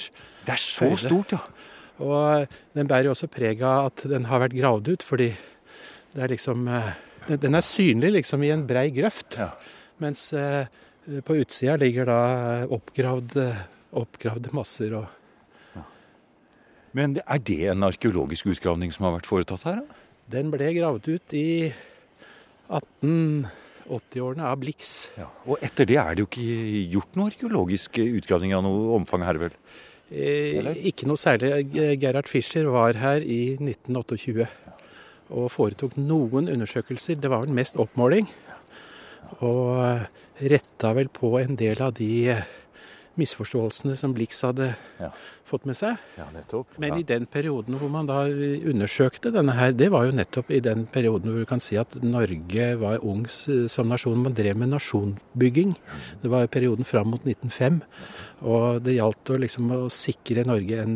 Det 0.47 0.55
er 0.57 0.63
så 0.63 0.89
stort, 0.97 1.37
ja. 1.37 1.43
Og 1.99 2.59
den 2.79 2.89
bærer 2.91 3.09
jo 3.09 3.15
også 3.15 3.31
preg 3.33 3.63
av 3.67 3.91
at 3.91 4.05
den 4.11 4.29
har 4.31 4.43
vært 4.45 4.57
gravd 4.59 4.93
ut, 4.93 5.07
fordi 5.07 5.33
det 6.15 6.25
er 6.25 6.33
liksom 6.33 6.69
eh, 6.71 6.95
Den 7.29 7.59
er 7.59 7.65
synlig 7.65 8.13
liksom 8.15 8.45
i 8.47 8.53
en 8.55 8.67
brei 8.67 8.89
grøft. 8.95 9.37
Ja. 9.37 9.51
Mens 10.01 10.31
eh, 10.33 10.71
på 11.25 11.37
utsida 11.41 11.77
ligger 11.81 12.09
da 12.09 12.21
oppgravde, 12.73 13.51
oppgravde 13.97 14.55
masser 14.57 14.95
og 14.97 15.07
ja. 15.75 15.85
Men 16.97 17.19
er 17.21 17.43
det 17.45 17.61
en 17.73 17.87
arkeologisk 17.89 18.49
utgravning 18.55 18.95
som 18.95 19.09
har 19.09 19.19
vært 19.19 19.29
foretatt 19.31 19.67
her? 19.69 19.83
da? 19.83 20.05
Den 20.29 20.51
ble 20.53 20.71
gravd 20.77 21.09
ut 21.09 21.35
i 21.37 21.73
1880-årene 22.69 24.45
av 24.45 24.59
Blix. 24.61 25.09
Ja. 25.17 25.29
Og 25.49 25.61
etter 25.65 25.89
det 25.89 25.97
er 26.01 26.15
det 26.15 26.25
jo 26.25 26.29
ikke 26.29 26.89
gjort 26.97 27.17
noe 27.17 27.31
arkeologisk 27.33 28.01
utgravning 28.05 28.53
av 28.57 28.65
noe 28.67 28.97
omfang 28.99 29.25
her, 29.25 29.41
vel? 29.41 29.57
Eh, 30.09 30.71
ikke 30.89 31.09
noe 31.09 31.21
særlig. 31.21 31.69
Gerhard 32.01 32.29
Fischer 32.31 32.69
var 32.73 32.97
her 32.97 33.25
i 33.25 33.59
1928 33.61 34.49
og 35.29 35.51
foretok 35.53 35.99
noen 36.01 36.49
undersøkelser. 36.49 37.21
Det 37.21 37.31
var 37.31 37.45
vel 37.45 37.57
mest 37.57 37.77
oppmåling. 37.77 38.29
Og 39.45 40.07
retta 40.41 40.95
vel 40.97 41.11
på 41.13 41.35
en 41.43 41.59
del 41.61 41.83
av 41.85 41.93
de 41.99 42.39
misforståelsene 43.19 43.97
som 43.99 44.15
Blix 44.15 44.41
hadde 44.47 44.71
ja. 45.01 45.11
Fått 45.49 45.67
med 45.69 45.79
seg. 45.79 45.99
Ja, 46.19 46.29
nettopp. 46.35 46.77
Men 46.83 46.99
i 47.01 47.07
den 47.07 47.27
perioden 47.31 47.79
hvor 47.81 47.91
man 47.93 48.09
da 48.09 48.25
undersøkte 48.29 49.33
denne 49.35 49.57
her, 49.59 49.75
det 49.77 49.91
var 49.95 50.09
jo 50.09 50.17
nettopp 50.19 50.53
i 50.55 50.63
den 50.65 50.87
perioden 50.93 51.33
hvor 51.33 51.45
du 51.45 51.49
kan 51.49 51.63
si 51.63 51.79
at 51.81 51.99
Norge 52.05 52.71
var 52.81 53.03
ung 53.07 53.25
som 53.29 53.91
nasjon. 53.91 54.23
Man 54.25 54.37
drev 54.37 54.59
med 54.61 54.73
nasjonbygging. 54.75 55.77
Det 56.23 56.33
var 56.33 56.49
perioden 56.53 56.89
fram 56.89 57.15
mot 57.15 57.25
1905. 57.25 57.83
Og 58.47 58.79
det 58.85 58.95
gjaldt 58.95 59.33
å, 59.35 59.39
liksom, 59.43 59.73
å 59.75 59.89
sikre 59.91 60.45
Norge 60.47 60.79
en, 60.85 60.95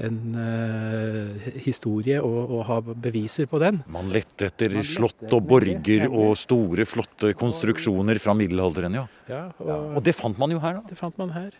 en 0.00 0.20
uh, 0.32 1.50
historie 1.60 2.20
og, 2.24 2.38
og, 2.46 2.62
ha 2.70 2.78
beviser 2.88 3.50
på 3.50 3.60
den. 3.60 3.82
Man 3.92 4.08
lette 4.14 4.48
etter 4.48 4.78
man 4.78 4.86
slott 4.88 5.28
og 5.28 5.44
borger 5.50 6.06
og 6.08 6.32
store, 6.40 6.88
flotte 6.88 7.34
konstruksjoner 7.36 8.20
fra 8.22 8.36
middelalderen, 8.38 8.96
ja. 9.02 9.04
ja, 9.28 9.44
og, 9.58 9.68
ja. 9.68 9.78
og 9.98 10.04
det 10.08 10.16
fant 10.16 10.40
man 10.40 10.56
jo 10.56 10.62
her, 10.62 10.80
da. 10.80 10.88
Det 10.88 10.98
fant 10.98 11.20
man 11.20 11.34
her. 11.36 11.52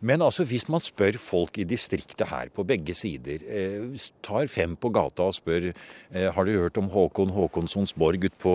Men 0.00 0.24
altså, 0.24 0.46
hvis 0.48 0.68
man 0.72 0.82
spør 0.82 1.18
folk 1.20 1.58
i 1.60 1.66
distriktet 1.68 2.28
her, 2.30 2.50
på 2.54 2.64
begge 2.66 2.94
sider, 2.96 3.42
eh, 3.46 4.06
tar 4.24 4.48
fem 4.52 4.76
på 4.76 4.92
gata 4.94 5.28
og 5.30 5.36
spør 5.36 5.70
eh, 5.72 6.28
har 6.32 6.46
du 6.46 6.54
hørt 6.56 6.80
om 6.80 6.90
Håkon 6.92 7.34
Håkonssons 7.34 7.94
borg 7.98 8.24
ute 8.24 8.38
på, 8.42 8.54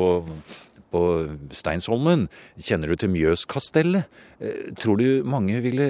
på 0.94 1.04
Steinsholmen, 1.56 2.28
kjenner 2.58 2.92
du 2.92 3.00
til 3.00 3.14
Mjøskastellet? 3.14 4.10
Eh, 4.40 4.74
tror 4.80 5.02
du 5.02 5.24
mange 5.28 5.62
ville 5.66 5.90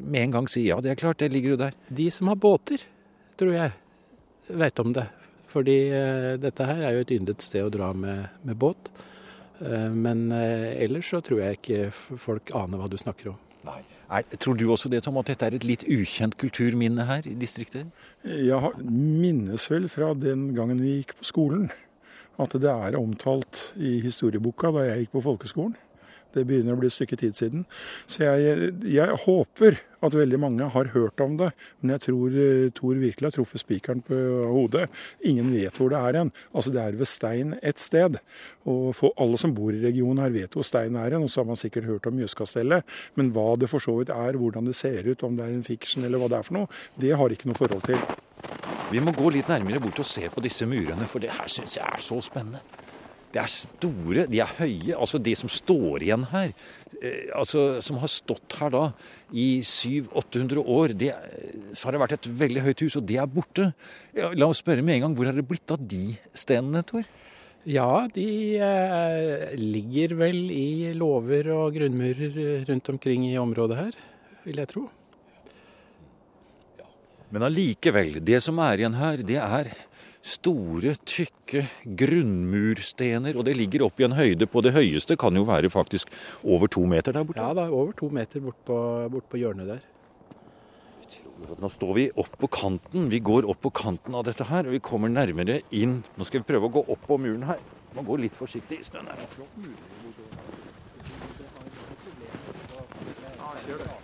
med 0.00 0.28
en 0.28 0.38
gang 0.38 0.50
si 0.50 0.68
ja, 0.68 0.80
det 0.84 0.94
er 0.94 1.02
klart, 1.02 1.22
det 1.22 1.32
ligger 1.34 1.56
jo 1.56 1.62
der? 1.66 1.76
De 1.90 2.08
som 2.14 2.30
har 2.32 2.40
båter, 2.40 2.86
tror 3.40 3.54
jeg, 3.56 3.76
vet 4.48 4.82
om 4.82 4.94
det. 4.96 5.08
Fordi 5.54 5.78
eh, 5.94 6.34
dette 6.42 6.66
her 6.66 6.82
er 6.82 6.96
jo 6.96 7.04
et 7.04 7.12
yndet 7.14 7.44
sted 7.44 7.62
å 7.62 7.72
dra 7.72 7.92
med, 7.94 8.26
med 8.46 8.58
båt. 8.58 8.90
Eh, 9.62 9.90
men 9.94 10.26
eh, 10.34 10.72
ellers 10.82 11.12
så 11.12 11.22
tror 11.24 11.44
jeg 11.44 11.60
ikke 11.60 12.18
folk 12.20 12.50
aner 12.58 12.80
hva 12.80 12.90
du 12.90 12.98
snakker 12.98 13.34
om. 13.34 13.40
Nei. 13.64 13.80
Er, 14.12 14.26
tror 14.36 14.58
du 14.60 14.66
også 14.68 14.90
det, 14.92 15.02
Tom, 15.06 15.16
at 15.20 15.30
dette 15.30 15.46
er 15.46 15.56
et 15.56 15.64
litt 15.64 15.86
ukjent 15.88 16.36
kulturminne 16.40 17.06
her 17.08 17.24
i 17.28 17.32
distriktet? 17.38 17.88
Jeg 18.24 18.74
minnes 18.84 19.64
vel 19.70 19.88
fra 19.92 20.12
den 20.18 20.50
gangen 20.56 20.82
vi 20.84 20.98
gikk 20.98 21.16
på 21.20 21.28
skolen 21.32 21.70
at 22.42 22.54
det 22.58 22.70
er 22.70 22.96
omtalt 22.98 23.70
i 23.78 24.00
historieboka 24.02 24.72
da 24.74 24.88
jeg 24.88 25.04
gikk 25.04 25.12
på 25.14 25.24
folkeskolen. 25.28 25.76
Det 26.34 26.44
begynner 26.48 26.76
å 26.76 26.80
bli 26.80 26.90
et 26.90 26.96
stykke 26.96 27.18
tid 27.20 27.36
siden. 27.38 27.66
Så 28.10 28.24
jeg, 28.24 28.70
jeg, 28.90 29.18
håper 29.24 29.78
at 30.04 30.16
veldig 30.16 30.40
mange 30.42 30.66
har 30.74 30.90
hørt 30.92 31.20
om 31.24 31.36
det. 31.40 31.50
Men 31.80 31.94
jeg 31.94 32.04
tror 32.08 32.34
eh, 32.36 32.66
Tor 32.76 32.98
virkelig 33.00 33.30
har 33.30 33.36
truffet 33.36 33.62
spikeren 33.62 34.02
på 34.04 34.18
hodet. 34.50 34.88
Ingen 35.24 35.52
vet 35.54 35.78
hvor 35.80 35.92
det 35.92 36.00
er 36.00 36.20
hen. 36.20 36.34
Altså 36.52 36.74
Det 36.74 36.82
er 36.82 36.98
ved 37.00 37.10
Stein 37.10 37.54
et 37.62 37.80
sted. 37.80 38.18
Og 38.68 38.90
for 38.98 39.16
alle 39.20 39.40
som 39.40 39.54
bor 39.56 39.72
i 39.72 39.82
regionen 39.84 40.22
her 40.24 40.34
vet 40.34 40.58
hvor 40.58 40.66
Stein 40.66 40.98
er 41.00 41.16
hen. 41.16 41.24
Og 41.24 41.32
så 41.32 41.42
har 41.42 41.48
man 41.48 41.60
sikkert 41.60 41.88
hørt 41.88 42.10
om 42.10 42.18
Mjøskastellet. 42.18 42.84
Men 43.18 43.32
hva 43.34 43.54
det 43.60 43.70
for 43.72 43.82
så 43.82 43.96
vidt 44.00 44.12
er, 44.14 44.40
hvordan 44.40 44.68
det 44.68 44.76
ser 44.78 45.06
ut, 45.08 45.24
om 45.24 45.38
det 45.38 45.46
er 45.46 45.56
en 45.56 45.66
fiction 45.66 46.04
eller 46.04 46.20
hva 46.20 46.30
det 46.32 46.40
er 46.40 46.48
for 46.50 46.60
noe, 46.60 46.84
det 47.00 47.16
har 47.16 47.32
ikke 47.32 47.50
noe 47.50 47.58
forhold 47.58 47.86
til. 47.88 48.00
Vi 48.92 49.00
må 49.02 49.14
gå 49.16 49.30
litt 49.32 49.48
nærmere 49.48 49.80
bort 49.82 50.02
og 50.02 50.06
se 50.06 50.28
på 50.30 50.42
disse 50.44 50.68
murene, 50.68 51.08
for 51.10 51.22
det 51.24 51.32
her 51.34 51.48
syns 51.50 51.78
jeg 51.78 51.86
er 51.88 52.02
så 52.04 52.20
spennende. 52.22 52.60
Det 53.34 53.40
er 53.42 53.50
store, 53.50 54.28
de 54.30 54.38
er 54.38 54.52
høye. 54.60 54.94
Altså 54.94 55.18
de 55.18 55.34
som 55.34 55.50
står 55.50 56.04
igjen 56.06 56.28
her, 56.30 56.52
eh, 57.00 57.32
altså 57.34 57.82
som 57.82 57.98
har 57.98 58.12
stått 58.12 58.54
her 58.60 58.70
da 58.70 58.84
i 59.34 59.58
700-800 59.66 60.62
år, 60.62 60.94
det, 60.94 61.10
så 61.74 61.88
har 61.88 61.96
det 61.96 62.02
vært 62.04 62.16
et 62.20 62.30
veldig 62.44 62.62
høyt 62.68 62.84
hus, 62.86 62.98
og 63.00 63.08
det 63.08 63.18
er 63.18 63.30
borte. 63.30 63.72
La 64.38 64.46
oss 64.46 64.62
spørre 64.62 64.86
med 64.86 65.00
en 65.00 65.08
gang, 65.08 65.18
hvor 65.18 65.26
har 65.26 65.34
det 65.34 65.46
blitt 65.50 65.74
av 65.74 65.82
de 65.82 66.14
stenene, 66.30 66.84
Tor? 66.86 67.02
Ja, 67.64 68.04
de 68.12 68.28
eh, 68.60 69.54
ligger 69.58 70.14
vel 70.20 70.42
i 70.52 70.92
låver 70.94 71.48
og 71.56 71.72
grunnmurer 71.74 72.68
rundt 72.68 72.90
omkring 72.92 73.24
i 73.30 73.38
området 73.40 73.78
her, 73.80 73.98
vil 74.44 74.60
jeg 74.62 74.70
tro. 74.70 74.84
Men 77.34 77.48
allikevel, 77.48 78.20
det 78.22 78.44
som 78.44 78.60
er 78.62 78.78
igjen 78.78 78.94
her, 79.00 79.24
det 79.26 79.40
er 79.42 79.72
store, 80.24 80.94
tykke 81.04 81.66
grunnmurstener. 82.00 83.36
Og 83.36 83.44
det 83.46 83.56
ligger 83.58 83.84
opp 83.86 84.00
i 84.00 84.06
en 84.08 84.16
høyde 84.16 84.48
på 84.50 84.62
det 84.64 84.74
høyeste, 84.76 85.18
kan 85.20 85.36
jo 85.36 85.44
være 85.48 85.70
faktisk 85.72 86.12
over 86.42 86.70
to 86.72 86.84
meter 86.88 87.12
der 87.16 87.26
borte. 87.26 87.42
Ja, 87.42 87.52
det 87.56 87.66
er 87.66 87.74
over 87.74 87.92
to 87.96 88.08
meter 88.12 88.44
bort 88.44 88.62
på, 88.64 88.78
bort 89.12 89.28
på 89.28 89.40
hjørnet 89.42 89.74
der. 89.74 89.82
Nå 91.60 91.68
står 91.68 91.92
vi 91.98 92.04
opp 92.20 92.38
på 92.40 92.48
kanten. 92.48 93.08
Vi 93.12 93.20
går 93.20 93.44
opp 93.50 93.60
på 93.66 93.72
kanten 93.74 94.14
av 94.16 94.24
dette 94.24 94.46
her, 94.48 94.64
og 94.64 94.76
vi 94.76 94.80
kommer 94.84 95.12
nærmere 95.12 95.60
inn. 95.76 95.98
Nå 96.16 96.26
skal 96.28 96.40
vi 96.40 96.48
prøve 96.48 96.70
å 96.70 96.74
gå 96.78 96.84
opp 96.94 97.04
på 97.08 97.18
muren 97.20 97.44
her. 97.50 97.60
Man 97.94 98.06
går 98.08 98.24
litt 98.24 98.38
forsiktig 98.38 98.80
i 98.80 98.86
snøen 98.86 99.10
her. 99.12 99.20
Ja, 103.34 103.52
jeg 103.52 103.62
ser 103.66 103.84
det. 103.84 104.03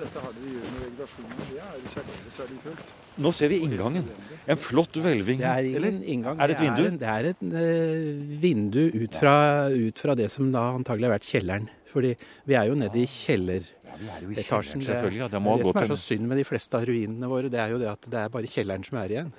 Dette 0.00 0.20
har 0.24 0.32
de 0.36 0.50
gjør 0.54 0.68
med 0.72 0.82
vegetasjonen. 0.84 1.40
Det 1.50 1.58
er 1.60 1.88
særdeles 1.92 2.36
verdifullt. 2.40 2.92
Nå 3.20 3.32
ser 3.36 3.50
vi 3.52 3.58
inngangen. 3.66 4.06
En 4.50 4.60
flott 4.60 4.96
hvelving. 4.96 5.42
Det 5.42 5.50
er 5.50 5.68
ingen 5.68 5.98
inngang. 6.14 6.40
Er 6.40 6.48
det 6.52 6.56
et 6.56 6.62
vindu? 6.64 6.82
Det 7.02 7.10
er, 7.16 7.28
en- 7.32 7.50
det 7.50 7.64
er 7.64 7.74
et 7.74 7.82
eh, 8.00 8.38
vindu 8.46 8.80
ut 9.04 9.18
fra, 9.20 9.34
ut 9.68 9.98
fra 10.00 10.14
det 10.16 10.30
som 10.32 10.48
da 10.54 10.70
antagelig 10.78 11.10
har 11.10 11.14
vært 11.18 11.28
kjelleren. 11.28 11.68
Fordi 11.90 12.14
vi 12.46 12.54
er 12.54 12.68
jo 12.70 12.74
nede 12.78 12.96
i 13.02 13.06
kjelleretasjen. 13.10 13.76
Ja, 13.90 13.96
vi 13.98 14.08
er 14.08 14.20
jo 14.22 14.30
i 14.30 14.34
kjelleren, 14.40 14.80
er 14.80 14.86
selvfølgelig. 14.86 15.18
Ja, 15.24 15.28
det 15.28 15.40
må 15.42 15.50
ha 15.50 15.56
det 15.58 15.64
gått 15.66 15.74
som 15.76 15.82
er 15.82 15.90
så 15.90 15.98
synd 16.00 16.28
med 16.30 16.38
de 16.38 16.44
fleste 16.46 16.78
av 16.78 16.84
ruinene 16.86 17.28
våre, 17.28 17.50
det 17.50 17.58
er 17.60 17.72
jo 17.74 17.80
det 17.82 17.88
at 17.90 18.06
det 18.14 18.20
er 18.22 18.28
bare 18.30 18.46
kjelleren 18.52 18.84
som 18.86 18.98
er 19.02 19.08
igjen. 19.16 19.32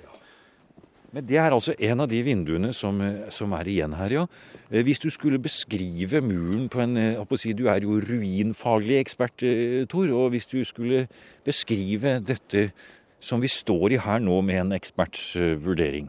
Men 1.12 1.26
det 1.28 1.36
er 1.36 1.52
altså 1.52 1.74
en 1.76 2.00
av 2.00 2.08
de 2.08 2.22
vinduene 2.24 2.70
som, 2.72 3.00
eh, 3.04 3.28
som 3.28 3.52
er 3.52 3.68
igjen 3.68 3.92
her, 3.98 4.10
ja. 4.10 4.26
Eh, 4.70 4.82
Hvis 4.82 4.98
du 4.98 5.10
skulle 5.10 5.38
beskrive 5.38 6.22
muren 6.24 6.68
på 6.68 6.80
en 6.80 6.96
eh, 6.96 7.36
si, 7.36 7.52
Du 7.52 7.66
er 7.68 7.80
jo 7.80 8.00
ruinfaglig 8.00 8.98
ekspert, 8.98 9.44
Tor. 9.88 10.08
Og 10.08 10.30
hvis 10.30 10.46
du 10.46 10.64
skulle 10.64 11.08
beskrive 11.44 12.18
dette 12.24 12.72
som 13.20 13.40
vi 13.40 13.48
står 13.48 13.92
i 13.92 14.00
her 14.00 14.18
nå 14.18 14.40
med 14.40 14.60
en 14.60 14.72
eksperts 14.72 15.36
vurdering 15.62 16.08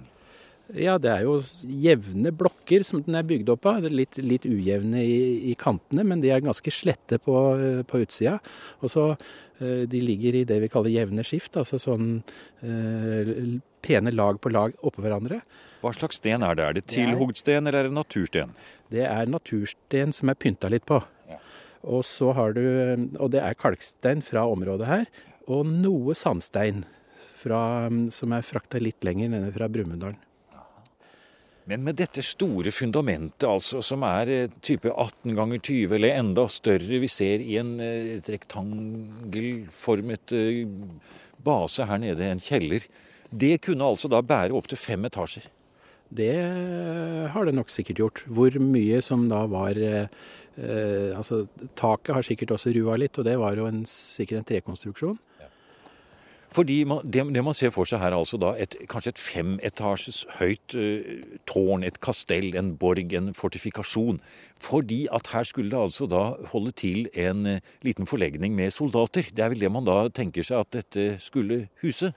Ja, 0.73 0.95
det 0.97 1.11
er 1.11 1.25
jo 1.27 1.35
jevne 1.69 2.31
blokker 2.33 2.85
som 2.87 3.03
den 3.05 3.17
er 3.19 3.25
bygd 3.27 3.51
opp 3.53 3.67
av. 3.69 3.83
Det 3.85 3.91
litt, 3.93 4.17
litt 4.17 4.45
ujevne 4.49 5.03
i, 5.05 5.51
i 5.51 5.55
kantene, 5.59 6.05
men 6.07 6.23
de 6.23 6.31
er 6.33 6.41
ganske 6.43 6.73
slette 6.73 7.19
på, 7.21 7.35
på 7.89 8.01
utsida. 8.01 8.39
Og 8.81 8.89
så 8.93 9.11
eh, 9.13 9.83
De 9.89 10.01
ligger 10.01 10.39
i 10.39 10.45
det 10.49 10.57
vi 10.63 10.71
kaller 10.73 10.93
jevne 10.93 11.25
skift, 11.27 11.59
altså 11.61 11.77
sånn 11.81 12.15
eh, 12.65 13.59
pene 13.85 14.15
lag 14.15 14.41
på 14.41 14.53
lag 14.53 14.73
oppå 14.81 15.05
hverandre. 15.05 15.43
Hva 15.83 15.93
slags 15.93 16.17
sten 16.21 16.45
er 16.47 16.57
det? 16.57 16.65
Er 16.65 16.79
det 16.79 16.85
tilhogd 16.89 17.37
sten, 17.37 17.67
eller 17.67 17.83
er 17.83 17.91
det 17.91 17.97
natursten? 17.99 18.55
Det 18.93 19.05
er 19.05 19.29
natursten 19.29 20.15
som 20.15 20.31
er 20.31 20.39
pynta 20.39 20.71
litt 20.73 20.87
på. 20.89 21.03
Ja. 21.29 21.37
Og 21.83 22.05
så 22.07 22.31
har 22.33 22.55
du 22.55 22.63
Og 23.19 23.29
det 23.33 23.43
er 23.43 23.59
kalkstein 23.59 24.25
fra 24.25 24.47
området 24.49 24.89
her. 24.89 25.07
Og 25.51 25.67
noe 25.67 26.15
sandstein 26.15 26.85
fra, 27.43 27.89
som 28.15 28.31
er 28.31 28.45
frakta 28.47 28.79
litt 28.79 29.03
lenger 29.03 29.33
nede 29.33 29.51
fra 29.53 29.67
Brumunddal. 29.67 30.15
Men 31.69 31.85
med 31.85 31.95
dette 31.95 32.19
store 32.25 32.73
fundamentet, 32.75 33.45
altså, 33.47 33.79
som 33.85 34.03
er 34.03 34.31
eh, 34.31 34.55
type 34.65 34.91
18 34.91 35.31
ganger 35.37 35.61
20 35.63 35.95
eller 35.95 36.17
enda 36.17 36.43
større, 36.51 36.99
vi 36.99 37.09
ser 37.11 37.39
i 37.39 37.55
en 37.61 37.77
eh, 37.79 38.17
et 38.17 38.29
rektangelformet 38.33 40.35
eh, 40.35 40.65
base 41.43 41.87
her 41.87 42.01
nede, 42.03 42.27
en 42.27 42.43
kjeller, 42.43 42.83
det 43.31 43.61
kunne 43.65 43.87
altså 43.87 44.11
da 44.11 44.19
bære 44.21 44.53
opptil 44.53 44.77
fem 44.77 45.07
etasjer. 45.07 45.47
Det 46.13 46.33
har 47.33 47.47
det 47.47 47.55
nok 47.57 47.71
sikkert 47.73 48.01
gjort. 48.01 48.23
Hvor 48.29 48.53
mye 48.61 48.99
som 49.01 49.25
da 49.31 49.43
var 49.49 49.79
eh, 49.79 50.11
eh, 50.57 51.09
Altså, 51.15 51.45
taket 51.79 52.13
har 52.15 52.27
sikkert 52.27 52.53
også 52.53 52.73
rua 52.75 52.99
litt, 52.99 53.17
og 53.17 53.25
det 53.25 53.37
var 53.41 53.57
jo 53.57 53.65
en, 53.69 53.81
sikkert 53.89 54.43
en 54.43 54.49
trekonstruksjon. 54.51 55.17
Fordi 56.53 56.83
man, 56.85 57.01
det, 57.09 57.23
det 57.33 57.43
man 57.45 57.55
ser 57.57 57.71
for 57.73 57.87
seg 57.89 58.01
her, 58.03 58.13
er 58.13 58.21
altså 58.21 58.37
da 58.41 58.51
et, 58.61 58.75
kanskje 58.91 59.13
et 59.13 59.21
femetasjes 59.21 60.19
høyt 60.37 60.75
uh, 60.77 61.23
tårn, 61.49 61.85
et 61.87 61.97
kastell, 62.03 62.51
en 62.59 62.73
borg, 62.77 63.15
en 63.17 63.31
fortifikasjon. 63.37 64.21
Fordi 64.61 65.07
at 65.13 65.31
her 65.33 65.47
skulle 65.49 65.73
det 65.73 65.81
altså 65.81 66.07
da 66.11 66.23
holde 66.53 66.75
til 66.77 67.09
en 67.17 67.55
uh, 67.55 67.73
liten 67.85 68.09
forlegning 68.09 68.53
med 68.57 68.75
soldater. 68.75 69.31
Det 69.33 69.45
er 69.45 69.53
vel 69.55 69.65
det 69.65 69.73
man 69.73 69.89
da 69.89 69.97
tenker 70.13 70.45
seg 70.45 70.61
at 70.61 70.73
dette 70.77 71.07
skulle 71.23 71.63
huse. 71.81 72.13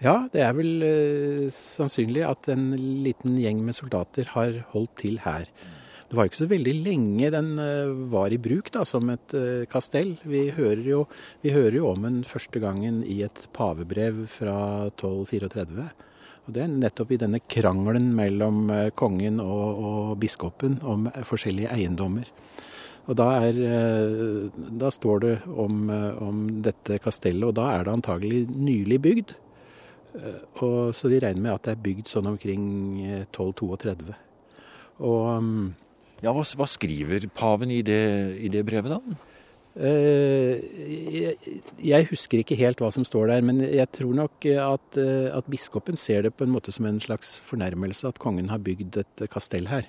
Ja, 0.00 0.26
det 0.32 0.44
er 0.44 0.54
vel 0.56 0.84
uh, 0.84 1.48
sannsynlig 1.56 2.26
at 2.28 2.52
en 2.52 2.72
liten 3.04 3.40
gjeng 3.40 3.64
med 3.64 3.80
soldater 3.80 4.28
har 4.36 4.60
holdt 4.74 4.98
til 5.00 5.22
her. 5.24 5.48
Det 6.10 6.16
var 6.18 6.26
jo 6.26 6.30
ikke 6.32 6.40
så 6.40 6.50
veldig 6.50 6.72
lenge 6.82 7.28
den 7.30 7.50
eh, 7.62 7.90
var 8.10 8.32
i 8.34 8.38
bruk 8.42 8.72
da, 8.74 8.82
som 8.88 9.12
et 9.12 9.34
eh, 9.38 9.66
kastell. 9.70 10.16
Vi 10.26 10.48
hører, 10.56 10.82
jo, 10.82 11.04
vi 11.44 11.52
hører 11.54 11.76
jo 11.78 11.90
om 11.92 12.02
den 12.02 12.16
første 12.26 12.58
gangen 12.58 13.04
i 13.06 13.20
et 13.22 13.44
pavebrev 13.54 14.24
fra 14.32 14.56
1234. 14.88 15.84
Og 16.40 16.56
Det 16.56 16.64
er 16.64 16.72
nettopp 16.72 17.12
i 17.14 17.18
denne 17.22 17.38
krangelen 17.46 18.08
mellom 18.18 18.72
eh, 18.74 18.88
kongen 18.98 19.38
og, 19.44 19.84
og 19.90 20.16
biskopen 20.18 20.80
om 20.82 21.06
forskjellige 21.28 21.70
eiendommer. 21.76 22.26
Og 23.06 23.14
da, 23.18 23.28
er, 23.46 24.50
da 24.78 24.90
står 24.92 25.22
det 25.22 25.36
om, 25.48 25.88
om 26.22 26.42
dette 26.62 26.98
kastellet, 27.02 27.46
og 27.48 27.54
da 27.58 27.70
er 27.72 27.86
det 27.86 27.94
antagelig 27.96 28.42
nylig 28.52 28.98
bygd. 29.02 29.32
Og, 30.60 30.90
så 30.94 31.10
vi 31.10 31.20
regner 31.22 31.42
med 31.42 31.54
at 31.54 31.68
det 31.68 31.74
er 31.74 31.84
bygd 31.84 32.10
sånn 32.10 32.28
omkring 32.30 32.66
eh, 33.04 33.22
1232. 33.28 34.18
Og 35.06 35.26
mm, 35.42 35.70
Ja, 36.20 36.32
hva, 36.36 36.44
hva 36.44 36.68
skriver 36.68 37.26
paven 37.34 37.72
i 37.72 37.80
det, 37.86 38.04
i 38.40 38.50
det 38.52 38.64
brevet, 38.68 38.92
da? 38.92 39.26
Uh, 39.70 40.58
jeg, 41.14 41.60
jeg 41.86 42.08
husker 42.10 42.42
ikke 42.42 42.58
helt 42.58 42.82
hva 42.82 42.90
som 42.92 43.06
står 43.06 43.30
der, 43.30 43.44
men 43.46 43.62
jeg 43.64 43.86
tror 43.94 44.16
nok 44.18 44.48
at, 44.50 44.98
eh, 45.00 45.30
at 45.32 45.48
biskopen 45.48 45.96
ser 46.00 46.26
det 46.26 46.34
på 46.36 46.44
en 46.44 46.52
måte 46.52 46.74
som 46.74 46.88
en 46.90 47.00
slags 47.00 47.36
fornærmelse 47.46 48.10
at 48.10 48.18
kongen 48.20 48.50
har 48.50 48.60
bygd 48.60 49.00
et 49.04 49.24
kastell 49.32 49.70
her. 49.70 49.86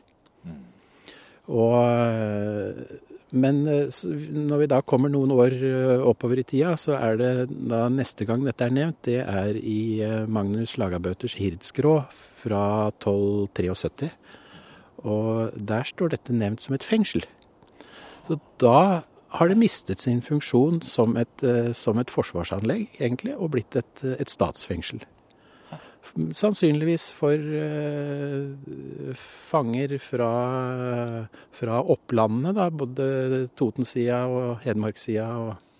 Og, 1.52 1.76
eh, 1.82 3.00
men 3.32 3.62
eh, 3.68 4.02
når 4.32 4.64
vi 4.64 4.70
da 4.72 4.82
kommer 4.84 5.12
noen 5.12 5.32
år 5.34 5.56
eh, 5.56 6.04
oppover 6.04 6.42
i 6.42 6.46
tida, 6.48 6.76
så 6.80 6.98
er 6.98 7.20
det 7.20 7.34
da 7.72 7.86
neste 7.92 8.28
gang 8.28 8.44
dette 8.46 8.68
er 8.68 8.76
nevnt, 8.76 9.02
det 9.08 9.22
er 9.24 9.58
i 9.58 10.02
eh, 10.04 10.24
Magnus 10.28 10.78
Lagabøters 10.82 11.38
Hirdsgrå 11.40 11.98
fra 12.42 12.64
1273. 12.92 14.12
Og 15.04 15.56
der 15.56 15.88
står 15.88 16.14
dette 16.14 16.36
nevnt 16.36 16.62
som 16.62 16.76
et 16.78 16.86
fengsel. 16.86 17.26
Så 18.28 18.38
da 18.62 19.02
har 19.32 19.48
det 19.48 19.58
mistet 19.58 20.04
sin 20.04 20.22
funksjon 20.22 20.82
som 20.84 21.16
et, 21.18 21.44
eh, 21.44 21.72
som 21.74 22.00
et 22.00 22.12
forsvarsanlegg, 22.12 22.90
egentlig, 23.00 23.36
og 23.38 23.54
blitt 23.56 23.76
et, 23.80 24.04
et 24.20 24.30
statsfengsel. 24.30 25.04
Sannsynligvis 26.36 27.12
for 27.14 27.38
uh, 27.38 29.14
fanger 29.16 29.94
fra, 30.02 30.32
fra 31.56 31.78
opplandene, 31.94 32.52
da, 32.58 32.66
både 32.74 33.48
Totensida 33.56 34.26
og 34.28 34.66
Hedmarkssida. 34.66 35.28
Og, 35.46 35.71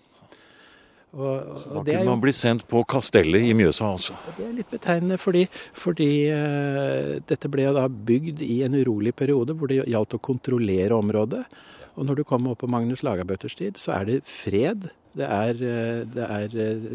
og, 1.12 1.34
Da 1.44 1.76
og 1.76 1.84
det 1.84 1.92
er 1.92 1.98
kunne 1.98 2.06
jo 2.06 2.10
man 2.14 2.22
bli 2.22 2.32
sendt 2.32 2.64
på 2.70 2.80
kastellet 2.88 3.44
i 3.44 3.52
Mjøsa, 3.56 3.90
altså. 3.98 4.16
det 4.38 4.46
er 4.46 4.54
litt 4.56 4.70
betegnende, 4.72 5.18
fordi, 5.20 5.42
fordi 5.76 6.08
uh, 6.32 7.18
dette 7.28 7.50
ble 7.52 7.68
da 7.76 7.84
bygd 7.92 8.40
i 8.46 8.62
en 8.64 8.78
urolig 8.80 9.12
periode 9.16 9.52
hvor 9.52 9.68
det 9.68 9.82
gjaldt 9.82 10.16
å 10.16 10.22
kontrollere 10.24 10.96
området. 10.96 11.44
Og 11.92 12.08
når 12.08 12.22
du 12.22 12.24
kommer 12.24 12.54
opp 12.54 12.62
på 12.64 12.70
Magnus 12.72 13.02
Lagabøtters 13.04 13.58
tid, 13.58 13.76
så 13.76 13.92
er 13.98 14.08
det 14.08 14.20
fred. 14.24 14.88
Det 15.12 15.26
er, 15.28 15.58
eh, 15.60 15.98
det 16.08 16.24
er 16.24 16.54
eh, 16.56 16.86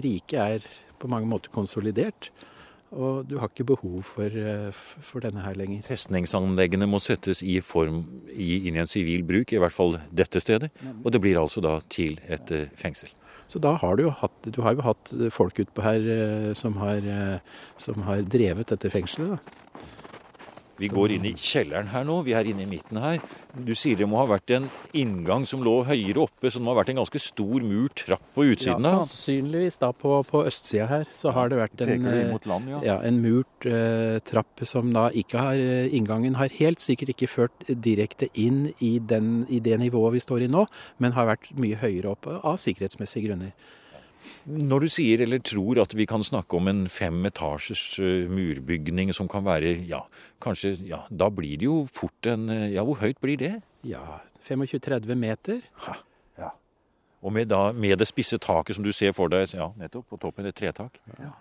Riket 0.00 0.38
er 0.40 0.64
på 0.96 1.10
mange 1.12 1.28
måter 1.28 1.52
konsolidert. 1.52 2.30
Og 2.88 3.28
du 3.28 3.36
har 3.36 3.52
ikke 3.52 3.66
behov 3.68 3.98
for, 4.08 4.32
for 5.04 5.20
denne 5.20 5.44
her 5.44 5.60
lenger. 5.60 5.82
Festningsanleggene 5.84 6.88
må 6.88 7.02
settes 7.04 7.44
i 7.44 7.58
form 7.60 8.00
i, 8.32 8.64
inn 8.70 8.80
i 8.80 8.80
en 8.80 8.88
sivil 8.88 9.28
bruk, 9.28 9.52
i 9.52 9.60
hvert 9.60 9.76
fall 9.76 9.98
dette 10.08 10.40
stedet. 10.40 10.72
Og 11.04 11.12
det 11.12 11.20
blir 11.20 11.36
altså 11.36 11.60
da 11.60 11.76
til 11.92 12.16
et 12.24 12.48
fengsel. 12.80 13.12
Så 13.48 13.60
da 13.64 13.74
har 13.80 13.96
du 13.96 14.04
jo 14.04 14.12
hatt, 14.12 14.36
du 14.44 14.60
har 14.64 14.76
jo 14.76 14.84
hatt 14.84 15.12
folk 15.32 15.58
utpå 15.62 15.84
her 15.84 16.08
eh, 16.14 16.50
som 16.58 16.76
har, 16.82 17.00
eh, 17.00 17.62
som 17.80 18.04
har 18.04 18.26
drevet 18.28 18.68
dette 18.74 18.92
fengselet. 18.92 19.38
da. 19.38 19.86
Vi 20.78 20.88
går 20.92 21.16
inn 21.16 21.26
i 21.26 21.34
kjelleren 21.34 21.90
her 21.90 22.04
nå. 22.06 22.20
Vi 22.26 22.34
er 22.38 22.48
inne 22.48 22.62
i 22.64 22.68
midten 22.70 23.00
her. 23.02 23.18
Du 23.66 23.74
sier 23.78 23.98
det 23.98 24.06
må 24.08 24.20
ha 24.20 24.26
vært 24.30 24.52
en 24.54 24.68
inngang 24.96 25.46
som 25.48 25.62
lå 25.66 25.80
høyere 25.88 26.22
oppe, 26.24 26.50
så 26.50 26.60
det 26.60 26.66
må 26.66 26.74
ha 26.74 26.78
vært 26.80 26.92
en 26.92 27.00
ganske 27.00 27.22
stor 27.22 27.64
mur 27.66 27.90
trapp 27.98 28.22
på 28.22 28.46
utsiden. 28.52 28.86
Ja, 28.86 29.00
sannsynligvis 29.02 29.80
da 29.82 29.90
på, 29.96 30.20
på 30.28 30.44
østsida 30.48 30.86
her 30.90 31.08
så 31.16 31.34
har 31.34 31.50
det 31.50 31.58
vært 31.60 31.82
en, 31.86 32.06
land, 32.48 32.70
ja. 32.70 32.82
ja, 32.86 32.98
en 33.06 33.18
murt 33.24 33.66
uh, 33.66 34.18
trapp 34.28 34.62
som 34.68 34.92
da 34.94 35.08
ikke 35.10 35.42
har 35.42 35.64
Inngangen 35.98 36.36
har 36.38 36.52
helt 36.58 36.80
sikkert 36.82 37.14
ikke 37.14 37.28
ført 37.30 37.66
direkte 37.68 38.28
inn 38.38 38.68
i, 38.84 38.98
den, 38.98 39.42
i 39.50 39.58
det 39.64 39.78
nivået 39.82 40.18
vi 40.18 40.22
står 40.22 40.46
i 40.46 40.52
nå, 40.52 40.64
men 41.02 41.16
har 41.16 41.28
vært 41.32 41.50
mye 41.58 41.78
høyere 41.80 42.14
opp 42.14 42.28
av 42.38 42.58
sikkerhetsmessige 42.60 43.28
grunner. 43.28 43.52
Når 44.48 44.84
du 44.84 44.88
sier 44.92 45.22
eller 45.24 45.42
tror 45.44 45.82
at 45.82 45.94
vi 45.96 46.06
kan 46.08 46.24
snakke 46.24 46.56
om 46.56 46.70
en 46.70 46.86
fem 46.92 47.26
etasjers 47.28 47.84
uh, 48.00 48.28
murbygning 48.32 49.12
som 49.16 49.28
kan 49.30 49.44
være 49.46 49.74
ja, 49.88 50.02
kanskje 50.44 50.76
ja, 50.88 51.04
Da 51.10 51.30
blir 51.32 51.58
det 51.60 51.68
jo 51.68 51.82
fort 51.92 52.28
en 52.28 52.48
Ja, 52.72 52.84
hvor 52.86 53.00
høyt 53.02 53.20
blir 53.24 53.40
det? 53.40 53.58
Ja, 53.86 54.20
25-30 54.48 55.14
meter. 55.14 55.60
Ha, 55.84 55.94
ja. 56.38 56.50
Og 57.22 57.32
med, 57.32 57.50
da, 57.52 57.72
med, 57.72 57.98
det 57.98 58.08
spisse 58.08 58.38
taket 58.38 58.78
som 58.78 58.86
du 58.86 58.92
ser 58.96 59.12
for 59.16 59.30
deg 59.32 59.52
ja, 59.54 59.68
nettopp, 59.78 60.08
på 60.08 60.20
toppen, 60.22 60.48
et 60.48 60.56
tretak. 60.56 60.98
Ja. 61.18 61.34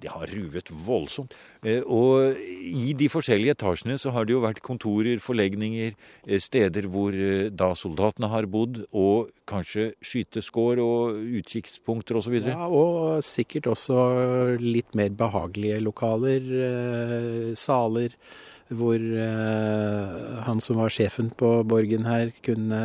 Det 0.00 0.10
har 0.10 0.30
ruvet 0.30 0.70
voldsomt. 0.84 1.34
Eh, 1.62 1.82
og 1.86 2.38
i 2.38 2.92
de 2.98 3.08
forskjellige 3.12 3.54
etasjene 3.56 3.96
så 4.00 4.12
har 4.14 4.26
det 4.26 4.34
jo 4.34 4.42
vært 4.44 4.62
kontorer, 4.64 5.20
forlegninger, 5.22 5.94
eh, 6.26 6.40
steder 6.42 6.88
hvor 6.90 7.14
eh, 7.14 7.50
da 7.54 7.72
soldatene 7.78 8.30
har 8.32 8.48
bodd, 8.50 8.82
og 8.92 9.30
kanskje 9.48 9.92
skyteskår 10.04 10.80
og 10.82 11.20
utkikkspunkter 11.40 12.18
osv. 12.20 12.38
Ja, 12.42 12.66
og 12.66 13.22
sikkert 13.26 13.68
også 13.74 13.98
litt 14.60 14.96
mer 14.96 15.12
behagelige 15.14 15.82
lokaler, 15.84 16.48
saler 17.58 18.14
hvor 18.74 19.02
han 20.46 20.62
som 20.64 20.80
var 20.80 20.92
sjefen 20.92 21.28
på 21.36 21.58
borgen 21.68 22.08
her, 22.08 22.32
kunne 22.42 22.80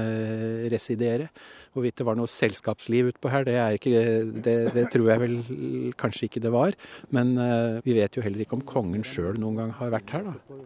residere. 0.69 1.29
Hvorvidt 1.73 1.99
det 2.01 2.05
var 2.07 2.17
noe 2.17 2.29
selskapsliv 2.31 3.11
utpå 3.11 3.29
her, 3.29 3.45
det, 3.45 3.57
ikke, 3.77 4.01
det, 4.45 4.55
det, 4.73 4.85
tror 4.93 5.11
jeg 5.11 5.21
vel 5.21 5.35
kanskje 5.99 6.29
ikke 6.29 6.41
det 6.41 6.51
var. 6.53 6.77
Men 7.15 7.35
uh, 7.37 7.77
vi 7.85 7.93
vet 7.99 8.17
jo 8.17 8.25
heller 8.25 8.41
ikke 8.45 8.57
om 8.57 8.65
kongen 8.65 9.05
sjøl 9.05 9.37
noen 9.41 9.61
gang 9.61 9.75
har 9.77 9.93
vært 9.93 10.15
her, 10.15 10.31
da. 10.31 10.59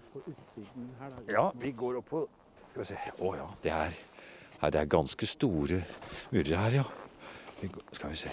Ja, 1.27 1.49
vi 1.59 1.73
går 1.75 1.99
opp 1.99 2.09
på 2.13 2.23
Skal 2.71 2.81
vi 2.81 2.87
se 2.89 3.13
Å 3.21 3.35
ja, 3.35 3.49
det 3.65 3.75
er, 3.75 3.99
det 4.63 4.79
er 4.79 4.89
ganske 4.89 5.27
store 5.29 5.83
murer 6.31 6.57
her, 6.63 6.81
ja. 6.81 6.87
Skal 7.95 8.11
vi 8.15 8.23
se. 8.23 8.31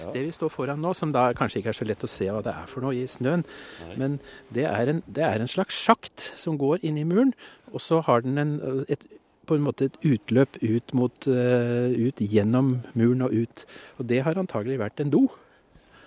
Ja. 0.00 0.10
Det 0.10 0.24
vi 0.26 0.32
står 0.34 0.50
foran 0.50 0.80
nå, 0.82 0.92
som 0.96 1.12
da 1.14 1.28
kanskje 1.36 1.60
ikke 1.60 1.70
er 1.70 1.78
så 1.78 1.86
lett 1.86 2.04
å 2.04 2.10
se 2.10 2.26
hva 2.26 2.42
det 2.42 2.54
er 2.54 2.70
for 2.70 2.82
noe 2.84 2.96
i 2.98 3.04
snøen, 3.10 3.44
Nei. 3.84 3.98
men 4.00 4.16
det 4.54 4.66
er, 4.66 4.90
en, 4.90 5.02
det 5.06 5.22
er, 5.22 5.42
en, 5.42 5.50
slags 5.50 5.78
sjakt 5.78 6.32
som 6.40 6.58
går 6.58 6.82
inn 6.86 6.98
i 6.98 7.06
muren, 7.06 7.34
og 7.70 7.82
så 7.82 8.00
har 8.06 8.24
den 8.24 8.40
en, 8.40 8.56
et 8.90 9.04
på 9.46 9.58
en 9.58 9.64
måte 9.64 9.88
et 9.88 9.96
utløp 10.04 10.58
ut, 10.62 10.94
mot, 10.96 11.30
uh, 11.30 11.88
ut 11.92 12.20
gjennom 12.20 12.76
muren 12.94 13.24
og 13.26 13.34
ut. 13.34 13.64
Og 13.98 14.08
det 14.10 14.22
har 14.26 14.40
antagelig 14.40 14.80
vært 14.82 15.04
en 15.04 15.12
do. 15.14 15.24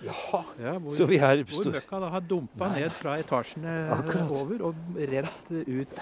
Ja, 0.04 0.14
ja 0.62 0.76
hvor, 0.78 0.94
så 0.94 1.08
vi 1.10 1.18
er... 1.18 1.42
Hvor 1.48 1.72
møkka 1.74 1.98
da 2.04 2.12
har 2.12 2.22
dumpa 2.22 2.70
ned 2.76 2.94
fra 2.94 3.16
etasjene 3.18 3.74
Akkurat. 3.96 4.30
over 4.30 4.68
og 4.70 5.02
rent 5.10 5.50
ut 5.50 6.00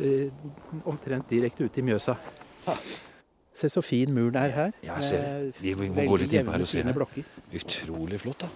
uh, 0.00 0.26
omtrent 0.94 1.30
direkte 1.30 1.68
ut 1.68 1.80
i 1.80 1.84
Mjøsa. 1.84 2.16
Se 3.60 3.68
så 3.68 3.82
fin 3.84 4.12
muren 4.14 4.38
er 4.40 4.54
her. 4.56 4.76
Ja, 4.82 4.96
jeg 5.00 5.04
ser 5.04 5.24
det. 5.26 5.54
Vi 5.60 5.74
må 5.76 6.06
gå 6.08 6.20
litt 6.22 6.32
innpå 6.32 6.54
her 6.54 6.64
og 6.64 6.70
se 6.70 6.84
her. 6.86 7.24
Utrolig 7.60 8.20
flott, 8.22 8.46
da. 8.46 8.52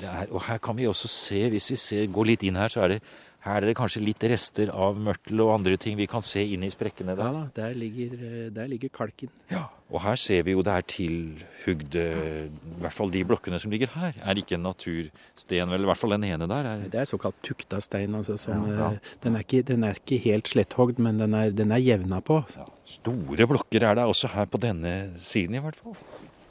Er, 0.00 0.30
og 0.30 0.42
her 0.46 0.58
kan 0.62 0.76
vi 0.78 0.86
også 0.88 1.08
se, 1.08 1.48
hvis 1.52 1.70
vi 1.70 1.76
ser, 1.76 2.06
går 2.12 2.30
litt 2.32 2.44
inn 2.48 2.56
her, 2.56 2.72
så 2.72 2.86
er 2.86 2.94
det 2.94 3.00
her 3.40 3.62
er 3.62 3.70
det 3.70 3.76
kanskje 3.78 4.02
litt 4.04 4.24
rester 4.28 4.68
av 4.68 4.98
mørtel 5.00 5.40
og 5.40 5.54
andre 5.54 5.78
ting 5.80 5.96
vi 5.96 6.08
kan 6.10 6.20
se 6.24 6.42
inn 6.44 6.64
i 6.66 6.68
sprekkene 6.72 7.14
der. 7.16 7.30
Ja 7.30 7.32
da, 7.32 7.44
der 7.56 7.78
ligger, 7.78 8.10
der 8.52 8.68
ligger 8.68 8.92
kalken. 8.92 9.32
Ja, 9.48 9.64
Og 9.90 10.02
her 10.04 10.18
ser 10.20 10.44
vi 10.46 10.52
jo 10.52 10.62
det 10.62 10.74
er 10.76 10.84
tilhugde 10.86 12.04
I 12.04 12.82
hvert 12.84 12.94
fall 12.94 13.10
de 13.10 13.22
blokkene 13.26 13.58
som 13.62 13.72
ligger 13.72 13.90
her, 13.96 14.12
er 14.20 14.38
ikke 14.38 14.58
en 14.58 14.66
natursten. 14.68 15.72
Vel, 15.72 15.86
i 15.86 15.88
hvert 15.88 15.98
fall 15.98 16.14
den 16.18 16.28
ene 16.28 16.46
der. 16.52 16.68
Er... 16.68 16.84
Det 16.92 17.00
er 17.00 17.08
såkalt 17.08 17.40
tukta 17.46 17.80
stein. 17.80 18.14
Altså, 18.14 18.36
som, 18.36 18.68
ja, 18.68 18.76
ja. 18.76 19.16
Den, 19.24 19.36
er 19.36 19.46
ikke, 19.46 19.62
den, 19.72 19.88
er 19.88 19.96
ikke, 19.96 20.20
helt 20.28 20.52
sletthogd, 20.52 21.00
men 21.00 21.18
den 21.18 21.34
er, 21.34 21.50
den 21.50 21.72
er 21.72 21.80
jevna 21.80 22.20
på. 22.20 22.42
Ja, 22.56 22.68
store 22.84 23.48
blokker 23.48 23.88
er 23.88 23.96
det 23.98 24.04
også 24.04 24.34
her 24.36 24.50
på 24.52 24.60
denne 24.60 25.14
siden, 25.18 25.56
i 25.56 25.64
hvert 25.64 25.80
fall. 25.80 25.96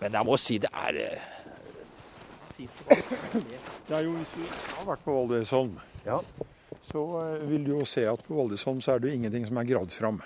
Men 0.02 0.17
jeg 0.17 0.25
må 0.25 0.41
si 0.41 0.58
det 0.58 0.73
er 0.73 1.04
eh, 1.06 1.34
Det 2.60 3.95
er 3.95 4.04
jo 4.04 4.15
hvis 4.17 4.32
vi 4.36 4.47
har 4.49 4.88
vært 4.89 5.06
på 5.06 5.15
Valdresholm. 5.15 5.78
Ja 6.08 6.23
så 6.89 7.04
eh, 7.21 7.47
vil 7.49 7.65
du 7.67 7.73
jo 7.75 7.86
se 7.88 8.06
at 8.10 8.23
på 8.25 8.38
Valdresholm 8.38 8.82
så 8.84 8.95
er 8.95 9.02
det 9.02 9.12
jo 9.12 9.19
ingenting 9.19 9.45
som 9.47 9.60
er 9.62 9.69
gravd 9.69 9.93
fram. 9.95 10.21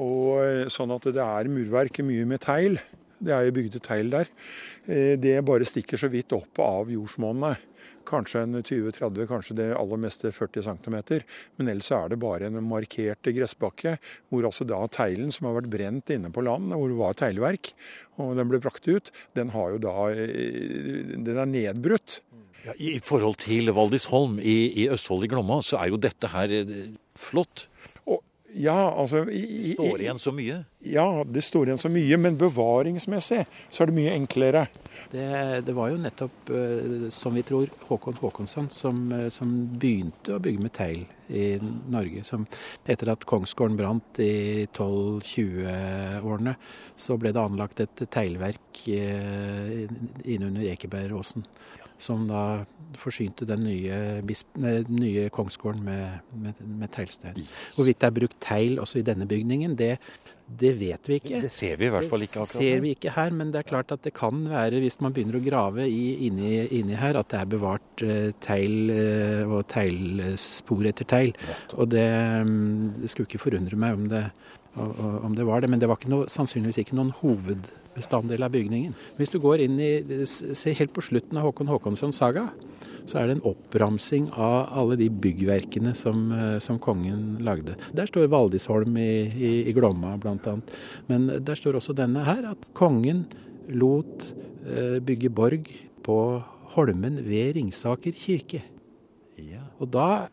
Og 0.00 0.40
eh, 0.44 0.68
sånn 0.72 0.92
at 0.94 1.08
det 1.08 1.24
er 1.24 1.52
murverk 1.52 2.02
mye 2.06 2.26
med 2.28 2.42
teil. 2.44 2.80
Det 3.20 3.34
er 3.36 3.46
jo 3.46 3.56
bygde 3.56 3.82
teil 3.84 4.12
der. 4.12 4.30
Eh, 4.86 5.16
det 5.20 5.38
bare 5.46 5.68
stikker 5.68 6.00
så 6.00 6.10
vidt 6.12 6.32
opp 6.36 6.60
av 6.64 6.92
jordsmonnet. 6.92 7.66
Kanskje 8.10 8.44
en 8.44 8.58
20-30, 8.58 9.26
kanskje 9.30 9.56
det 9.60 9.68
aller 9.78 10.00
meste 10.02 10.32
40 10.34 10.66
cm. 10.66 10.98
Men 11.58 11.70
ellers 11.72 11.90
er 11.94 12.10
det 12.10 12.20
bare 12.22 12.50
en 12.50 12.60
markert 12.66 13.30
gressbakke, 13.36 13.96
hvor 14.28 14.48
altså 14.48 14.66
da 14.68 14.82
teilen 14.92 15.30
som 15.34 15.48
har 15.48 15.60
vært 15.60 15.70
brent 15.72 16.14
inne 16.14 16.32
på 16.34 16.44
land, 16.46 16.74
hvor 16.74 16.90
det 16.90 16.98
var 16.98 17.18
teglverk, 17.20 17.72
og 18.20 18.34
den 18.38 18.50
ble 18.50 18.60
brakt 18.62 18.90
ut, 18.90 19.12
den 19.38 19.54
har 19.54 19.76
jo 19.76 19.82
da 19.82 19.96
Den 20.10 21.38
er 21.38 21.48
nedbrutt. 21.48 22.20
Ja, 22.66 22.74
I 22.76 22.98
forhold 23.00 23.38
til 23.40 23.72
Valdisholm 23.72 24.36
i, 24.42 24.58
i 24.82 24.88
Østfold 24.92 25.24
i 25.24 25.30
Glomma, 25.32 25.62
så 25.64 25.78
er 25.80 25.94
jo 25.94 26.00
dette 26.00 26.28
her 26.28 26.52
eh, 26.52 26.90
flott. 27.16 27.69
Ja, 28.54 28.94
altså... 28.96 29.24
I, 29.30 29.72
står 29.74 30.00
igjen 30.00 30.18
så 30.18 30.32
mye? 30.34 30.62
Ja, 30.86 31.24
det 31.26 31.42
står 31.46 31.68
igjen 31.68 31.78
så 31.78 31.90
mye. 31.92 32.18
Men 32.18 32.38
bevaringsmessig 32.40 33.44
så 33.70 33.82
er 33.82 33.90
det 33.90 33.96
mye 33.96 34.14
enklere. 34.16 34.66
Det, 35.12 35.26
det 35.66 35.74
var 35.76 35.92
jo 35.92 36.00
nettopp, 36.02 36.50
eh, 36.54 37.06
som 37.14 37.36
vi 37.36 37.44
tror, 37.46 37.70
Håkon 37.88 38.18
Håkonsson 38.20 38.68
som, 38.74 39.04
eh, 39.14 39.28
som 39.34 39.52
begynte 39.78 40.34
å 40.36 40.42
bygge 40.42 40.64
med 40.66 40.74
teil 40.76 41.04
i 41.30 41.46
Norge. 41.62 42.24
Som, 42.26 42.46
etter 42.84 43.12
at 43.14 43.26
Kongsgården 43.28 43.78
brant 43.78 44.22
i 44.22 44.66
12-20-årene, 44.66 46.56
så 46.98 47.18
ble 47.20 47.34
det 47.36 47.42
anlagt 47.44 47.82
et 47.84 48.06
teglverk 48.10 48.84
innunder 48.90 50.66
Ekebergåsen 50.72 51.46
som 52.00 52.26
da 52.28 52.64
forsynte 52.98 53.46
den 53.48 53.62
nye, 53.66 54.00
nye 54.88 55.28
kongsgården 55.34 55.84
med, 55.84 56.26
med, 56.34 56.60
med 56.80 56.90
teglstein. 56.94 57.38
Hvorvidt 57.76 58.00
det 58.00 58.08
er 58.08 58.18
brukt 58.18 58.36
tegl 58.42 58.80
også 58.82 59.00
i 59.00 59.06
denne 59.06 59.28
bygningen, 59.30 59.76
det, 59.78 59.92
det 60.60 60.72
vet 60.80 61.08
vi 61.08 61.18
ikke. 61.20 61.42
Det 61.44 61.52
ser 61.52 61.76
vi 61.78 61.86
i 61.86 61.92
hvert 61.92 62.08
fall 62.10 62.24
ikke 62.24 62.40
akkurat. 62.40 62.54
Det 62.56 62.66
ser 62.66 62.82
vi 62.82 62.94
ikke 62.96 63.14
her, 63.14 63.34
men 63.36 63.52
det 63.54 63.62
er 63.62 63.68
klart 63.68 63.92
at 63.94 64.02
det 64.06 64.14
kan 64.16 64.42
være, 64.50 64.80
hvis 64.82 64.98
man 65.04 65.14
begynner 65.14 65.38
å 65.38 65.44
grave 65.44 65.86
i, 65.86 66.26
inni, 66.26 66.64
inni, 66.80 66.96
her, 66.98 67.20
at 67.20 67.30
det 67.32 67.42
er 67.42 67.50
bevart 67.54 68.04
uh, 68.06 68.30
teil 68.42 68.94
uh, 68.94 69.58
og 69.58 69.68
teglspor 69.70 70.88
etter 70.90 71.08
teil. 71.10 71.34
Og 71.76 71.92
det, 71.94 72.08
um, 72.42 72.90
det 72.98 73.12
skulle 73.12 73.30
ikke 73.30 73.44
forundre 73.44 73.78
meg 73.78 74.00
om 74.00 74.08
det, 74.10 74.24
om 74.80 75.34
det 75.34 75.44
var 75.46 75.62
det, 75.62 75.70
men 75.70 75.80
det 75.82 75.88
var 75.90 75.98
ikke 75.98 76.12
noe, 76.12 76.30
sannsynligvis 76.30 76.84
ikke 76.84 76.94
noen 76.98 77.10
hoved 77.20 77.70
bestanddel 77.94 78.44
av 78.46 78.52
bygningen. 78.54 78.94
Hvis 79.18 79.32
du 79.32 79.38
går 79.42 79.64
inn 79.66 79.78
i, 79.80 79.90
Se 80.26 80.72
helt 80.76 80.92
på 80.94 81.02
slutten 81.04 81.38
av 81.38 81.48
Håkon 81.48 81.70
Håkonssons 81.70 82.20
saga, 82.20 82.48
så 83.08 83.18
er 83.18 83.28
det 83.28 83.36
en 83.38 83.48
oppramsing 83.50 84.28
av 84.38 84.70
alle 84.76 84.96
de 85.00 85.08
byggverkene 85.10 85.94
som, 85.96 86.30
eh, 86.32 86.58
som 86.60 86.78
kongen 86.78 87.38
lagde. 87.44 87.76
Der 87.96 88.06
står 88.06 88.28
Valdisholm 88.30 88.96
i, 88.96 89.26
i, 89.34 89.52
i 89.68 89.74
Glomma 89.76 90.16
bl.a. 90.20 90.56
Men 91.08 91.26
der 91.44 91.58
står 91.58 91.80
også 91.80 91.96
denne 91.96 92.24
her, 92.24 92.52
at 92.52 92.68
kongen 92.74 93.26
lot 93.68 94.30
eh, 94.66 94.98
bygge 95.02 95.30
borg 95.30 95.70
på 96.06 96.18
Holmen 96.76 97.18
ved 97.26 97.56
Ringsaker 97.56 98.14
kirke. 98.14 98.62
Ja. 99.40 99.64
Og 99.80 99.90
da 99.90 100.28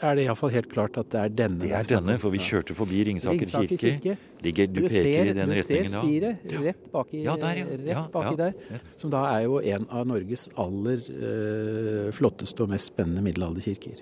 er 0.00 0.16
det 0.16 0.24
iallfall 0.26 0.52
helt 0.54 0.68
klart 0.72 0.96
at 1.00 1.10
det 1.12 1.20
er 1.20 1.32
denne. 1.42 1.60
Det 1.62 1.72
er 1.76 1.88
denne, 1.88 2.16
for 2.22 2.34
vi 2.34 2.40
kjørte 2.42 2.76
forbi 2.76 3.02
Ringsaker, 3.08 3.44
Ringsaker 3.44 3.74
kirke. 3.74 3.92
kirke. 4.00 4.16
Ligger, 4.44 4.70
du, 4.70 4.80
du, 4.80 4.86
peker 4.88 5.08
ser, 5.08 5.30
i 5.32 5.34
den 5.36 5.52
retningen 5.56 5.96
da. 5.96 6.04
Du 6.04 6.14
ser 6.14 6.38
spiret 6.38 6.64
rett 6.66 6.86
baki, 6.94 7.22
ja, 7.24 7.34
der, 7.40 7.60
ja. 7.60 7.66
Rett 8.00 8.14
baki 8.14 8.32
ja, 8.32 8.38
der. 8.46 8.86
Som 9.00 9.12
da 9.14 9.24
er 9.34 9.44
jo 9.46 9.60
en 9.60 9.86
av 9.90 10.08
Norges 10.08 10.48
aller 10.60 11.04
øh, 11.12 12.08
flotteste 12.16 12.64
og 12.64 12.72
mest 12.72 12.92
spennende 12.94 13.24
middelalderkirker. 13.26 14.00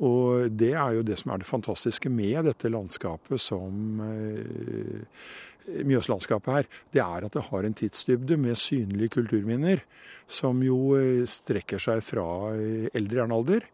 Og 0.00 0.48
det 0.56 0.72
er 0.72 0.96
jo 0.96 1.04
det 1.04 1.18
som 1.20 1.34
er 1.34 1.42
det 1.42 1.48
fantastiske 1.48 2.08
med 2.12 2.46
dette 2.48 2.70
landskapet 2.72 3.42
som 3.42 4.00
uh, 4.00 5.26
Mjøslandskapet 5.84 6.54
her, 6.54 6.68
det 6.96 7.02
er 7.04 7.26
at 7.26 7.36
det 7.36 7.42
har 7.50 7.66
en 7.66 7.76
tidsdybde 7.76 8.38
med 8.40 8.56
synlige 8.56 9.12
kulturminner 9.18 9.84
som 10.30 10.62
jo 10.64 10.94
uh, 10.96 11.26
strekker 11.28 11.82
seg 11.82 12.00
fra 12.06 12.24
eldre 12.96 13.20
jernalder 13.20 13.68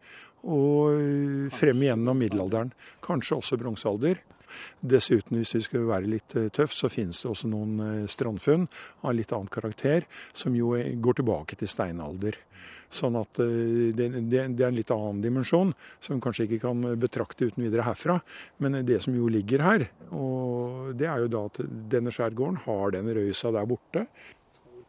og 0.45 1.51
frem 1.55 1.83
igjennom 1.85 2.19
middelalderen. 2.19 2.73
Kanskje 3.05 3.39
også 3.39 3.59
bronsealder. 3.59 4.21
Dessuten, 4.81 5.37
hvis 5.41 5.55
vi 5.57 5.63
skal 5.65 5.87
være 5.89 6.09
litt 6.09 6.35
eh, 6.39 6.49
tøff, 6.53 6.73
så 6.73 6.89
finnes 6.89 7.19
det 7.21 7.29
også 7.29 7.49
noen 7.51 7.79
eh, 7.83 8.03
strandfunn 8.09 8.67
av 9.03 9.15
litt 9.17 9.33
annen 9.35 9.51
karakter, 9.51 10.07
som 10.33 10.55
jo 10.57 10.75
går 11.03 11.19
tilbake 11.19 11.57
til 11.59 11.71
steinalder. 11.71 12.39
Sånn 12.87 13.17
at 13.19 13.35
det, 13.35 14.05
det, 14.31 14.37
er 14.39 14.69
en 14.69 14.77
litt 14.77 14.93
annen 14.95 15.17
dimensjon, 15.19 15.73
som 15.99 16.15
vi 16.15 16.23
kanskje 16.23 16.45
ikke 16.45 16.61
kan 16.69 16.85
betrakte 16.95 17.49
uten 17.49 17.65
videre 17.65 17.83
herfra. 17.83 18.15
Men 18.63 18.79
det 18.87 19.01
som 19.03 19.11
jo 19.17 19.27
ligger 19.27 19.59
her, 19.65 19.83
og 20.15 20.93
det 20.95 21.09
er 21.11 21.25
jo 21.25 21.33
da 21.33 21.41
at 21.49 21.59
denne 21.91 22.13
skjærgården 22.15 22.61
har 22.63 22.95
den 22.95 23.11
røysa 23.17 23.51
der 23.51 23.67
borte 23.67 24.05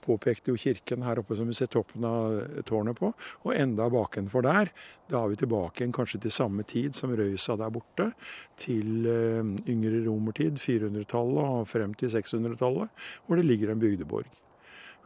påpekte 0.08 0.52
jo 0.52 0.58
kirken 0.60 1.04
her 1.06 1.20
oppe 1.20 1.36
som 1.38 1.48
vi 1.50 1.56
ser 1.56 1.70
toppen 1.72 2.06
av 2.08 2.62
tårnet 2.68 2.98
på. 2.98 3.12
Og 3.44 3.54
enda 3.54 3.88
bakenfor 3.92 4.44
der, 4.46 4.72
da 5.08 5.22
er 5.22 5.32
vi 5.32 5.38
tilbake 5.42 5.82
igjen 5.82 5.94
kanskje 5.96 6.22
til 6.24 6.34
samme 6.34 6.64
tid 6.68 6.96
som 6.98 7.14
Røysa 7.16 7.58
der 7.60 7.72
borte. 7.74 8.10
Til 8.60 9.06
uh, 9.06 9.54
yngre 9.68 10.02
romertid, 10.08 10.60
400-tallet 10.62 11.54
og 11.60 11.70
frem 11.70 11.94
til 11.98 12.12
600-tallet, 12.16 12.92
hvor 13.26 13.40
det 13.40 13.46
ligger 13.48 13.72
en 13.72 13.82
bygdeborg. 13.82 14.28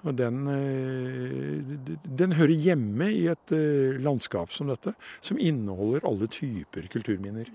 Og 0.02 0.16
den, 0.18 0.42
uh, 0.50 1.88
den, 2.02 2.36
hører 2.38 2.56
hjemme 2.56 3.10
i 3.14 3.26
et 3.30 3.54
uh, 3.54 3.98
landskap 4.02 4.54
som 4.54 4.70
dette, 4.72 4.94
som 5.20 5.38
inneholder 5.38 6.08
alle 6.08 6.30
typer 6.32 6.90
kulturminner. 6.92 7.50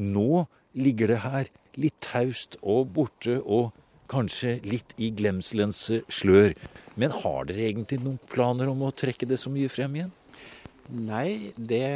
Nå 0.00 0.46
ligger 0.78 1.10
det 1.10 1.22
her 1.24 1.50
litt 1.80 1.98
taust 2.04 2.56
og 2.62 2.92
borte 2.94 3.40
og 3.40 3.72
kanskje 4.10 4.58
litt 4.66 4.94
i 4.98 5.12
glemselens 5.14 5.86
slør. 6.10 6.56
Men 7.00 7.14
har 7.22 7.46
dere 7.48 7.68
egentlig 7.70 8.00
noen 8.02 8.20
planer 8.32 8.70
om 8.72 8.82
å 8.86 8.94
trekke 8.94 9.28
det 9.30 9.38
så 9.40 9.52
mye 9.52 9.70
frem 9.72 10.00
igjen? 10.00 10.14
Nei, 10.90 11.52
det, 11.54 11.86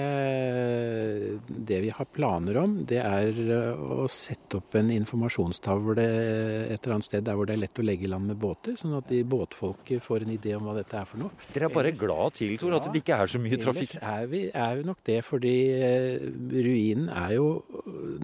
det, 1.48 1.78
vi 1.82 1.90
har 1.90 2.06
planer 2.14 2.58
om, 2.60 2.76
det 2.86 3.00
er 3.02 3.38
eh, 3.42 3.80
å 4.04 4.06
sette 4.10 4.60
opp 4.60 4.76
en 4.78 4.92
informasjonstavle 4.94 6.04
et 6.04 6.76
eller 6.76 6.94
annet 6.96 7.08
sted 7.08 7.24
der 7.26 7.38
hvor 7.38 7.48
det 7.48 7.56
er 7.56 7.62
lett 7.64 7.80
å 7.80 7.86
legge 7.86 8.06
i 8.06 8.10
land 8.12 8.30
med 8.30 8.38
båter, 8.40 8.76
sånn 8.78 8.94
at 8.98 9.08
de 9.10 9.22
båtfolket 9.26 10.02
får 10.04 10.26
en 10.26 10.34
idé 10.36 10.54
om 10.56 10.68
hva 10.68 10.76
dette 10.78 10.98
er 11.00 11.08
for 11.10 11.24
noe. 11.24 11.34
Dere 11.54 11.68
er 11.68 11.74
bare 11.74 11.94
glad 11.98 12.38
til, 12.38 12.54
Tor, 12.60 12.76
at 12.78 12.86
det 12.90 13.02
ikke 13.02 13.18
er 13.24 13.32
så 13.34 13.40
mye 13.42 13.60
trafikk? 13.60 13.96
Er 13.98 14.28
vi, 14.30 14.44
er 14.50 14.78
vi 14.78 14.86
nok 14.86 15.02
det, 15.10 15.18
fordi 15.26 15.56
eh, 15.74 16.28
ruinen 16.54 17.10
er 17.10 17.34
jo 17.38 17.48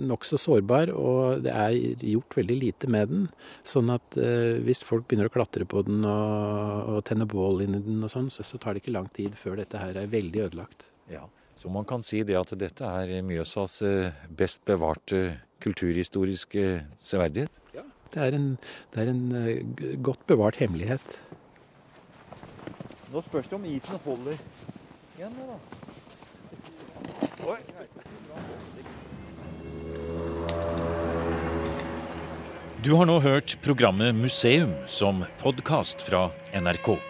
nokså 0.01 0.39
sårbar, 0.41 0.95
og 0.95 1.43
det 1.47 1.55
er 1.55 1.75
gjort 2.13 2.39
veldig 2.39 2.59
lite 2.61 2.91
med 2.91 3.11
den. 3.11 3.27
Sånn 3.67 3.91
at 3.93 4.17
uh, 4.19 4.59
hvis 4.65 4.83
folk 4.87 5.07
begynner 5.09 5.31
å 5.31 5.33
klatre 5.35 5.67
på 5.69 5.83
den 5.87 6.05
og, 6.07 6.95
og 6.95 7.03
tenne 7.09 7.27
bål 7.29 7.65
inni 7.65 7.83
den 7.85 8.01
og 8.07 8.13
sånn, 8.13 8.31
så, 8.33 8.47
så 8.47 8.61
tar 8.61 8.77
det 8.77 8.85
ikke 8.85 8.95
lang 8.95 9.11
tid 9.15 9.35
før 9.39 9.59
dette 9.61 9.81
her 9.81 9.99
er 9.99 10.11
veldig 10.11 10.45
ødelagt 10.47 10.60
ødelagt. 10.61 10.91
Ja, 11.11 11.27
Så 11.57 11.69
man 11.69 11.85
kan 11.85 12.03
si 12.03 12.23
det 12.23 12.37
at 12.39 12.53
dette 12.59 12.85
er 12.85 13.23
Mjøsas 13.23 13.83
eh, 13.83 14.13
best 14.33 14.65
bevarte 14.65 15.41
kulturhistoriske 15.61 16.87
severdighet? 16.97 17.51
Ja, 17.75 17.83
det 18.15 18.23
er 18.23 18.37
en, 18.39 18.59
det 18.95 19.03
er 19.03 19.11
en 19.11 19.33
eh, 19.37 19.97
godt 20.03 20.27
bevart 20.27 20.57
hemmelighet. 20.57 21.05
Nå 23.13 23.21
spørs 23.21 23.49
det 23.51 23.59
om 23.59 23.65
isen 23.65 23.99
holder 24.05 24.39
igjen 25.19 25.37
da. 25.37 25.59
Oi. 27.51 27.61
Du 32.81 32.95
har 32.97 33.05
nå 33.05 33.19
hørt 33.21 33.59
programmet 33.61 34.15
Museum 34.17 34.73
som 34.89 35.25
podkast 35.43 36.01
fra 36.07 36.31
NRK. 36.57 37.10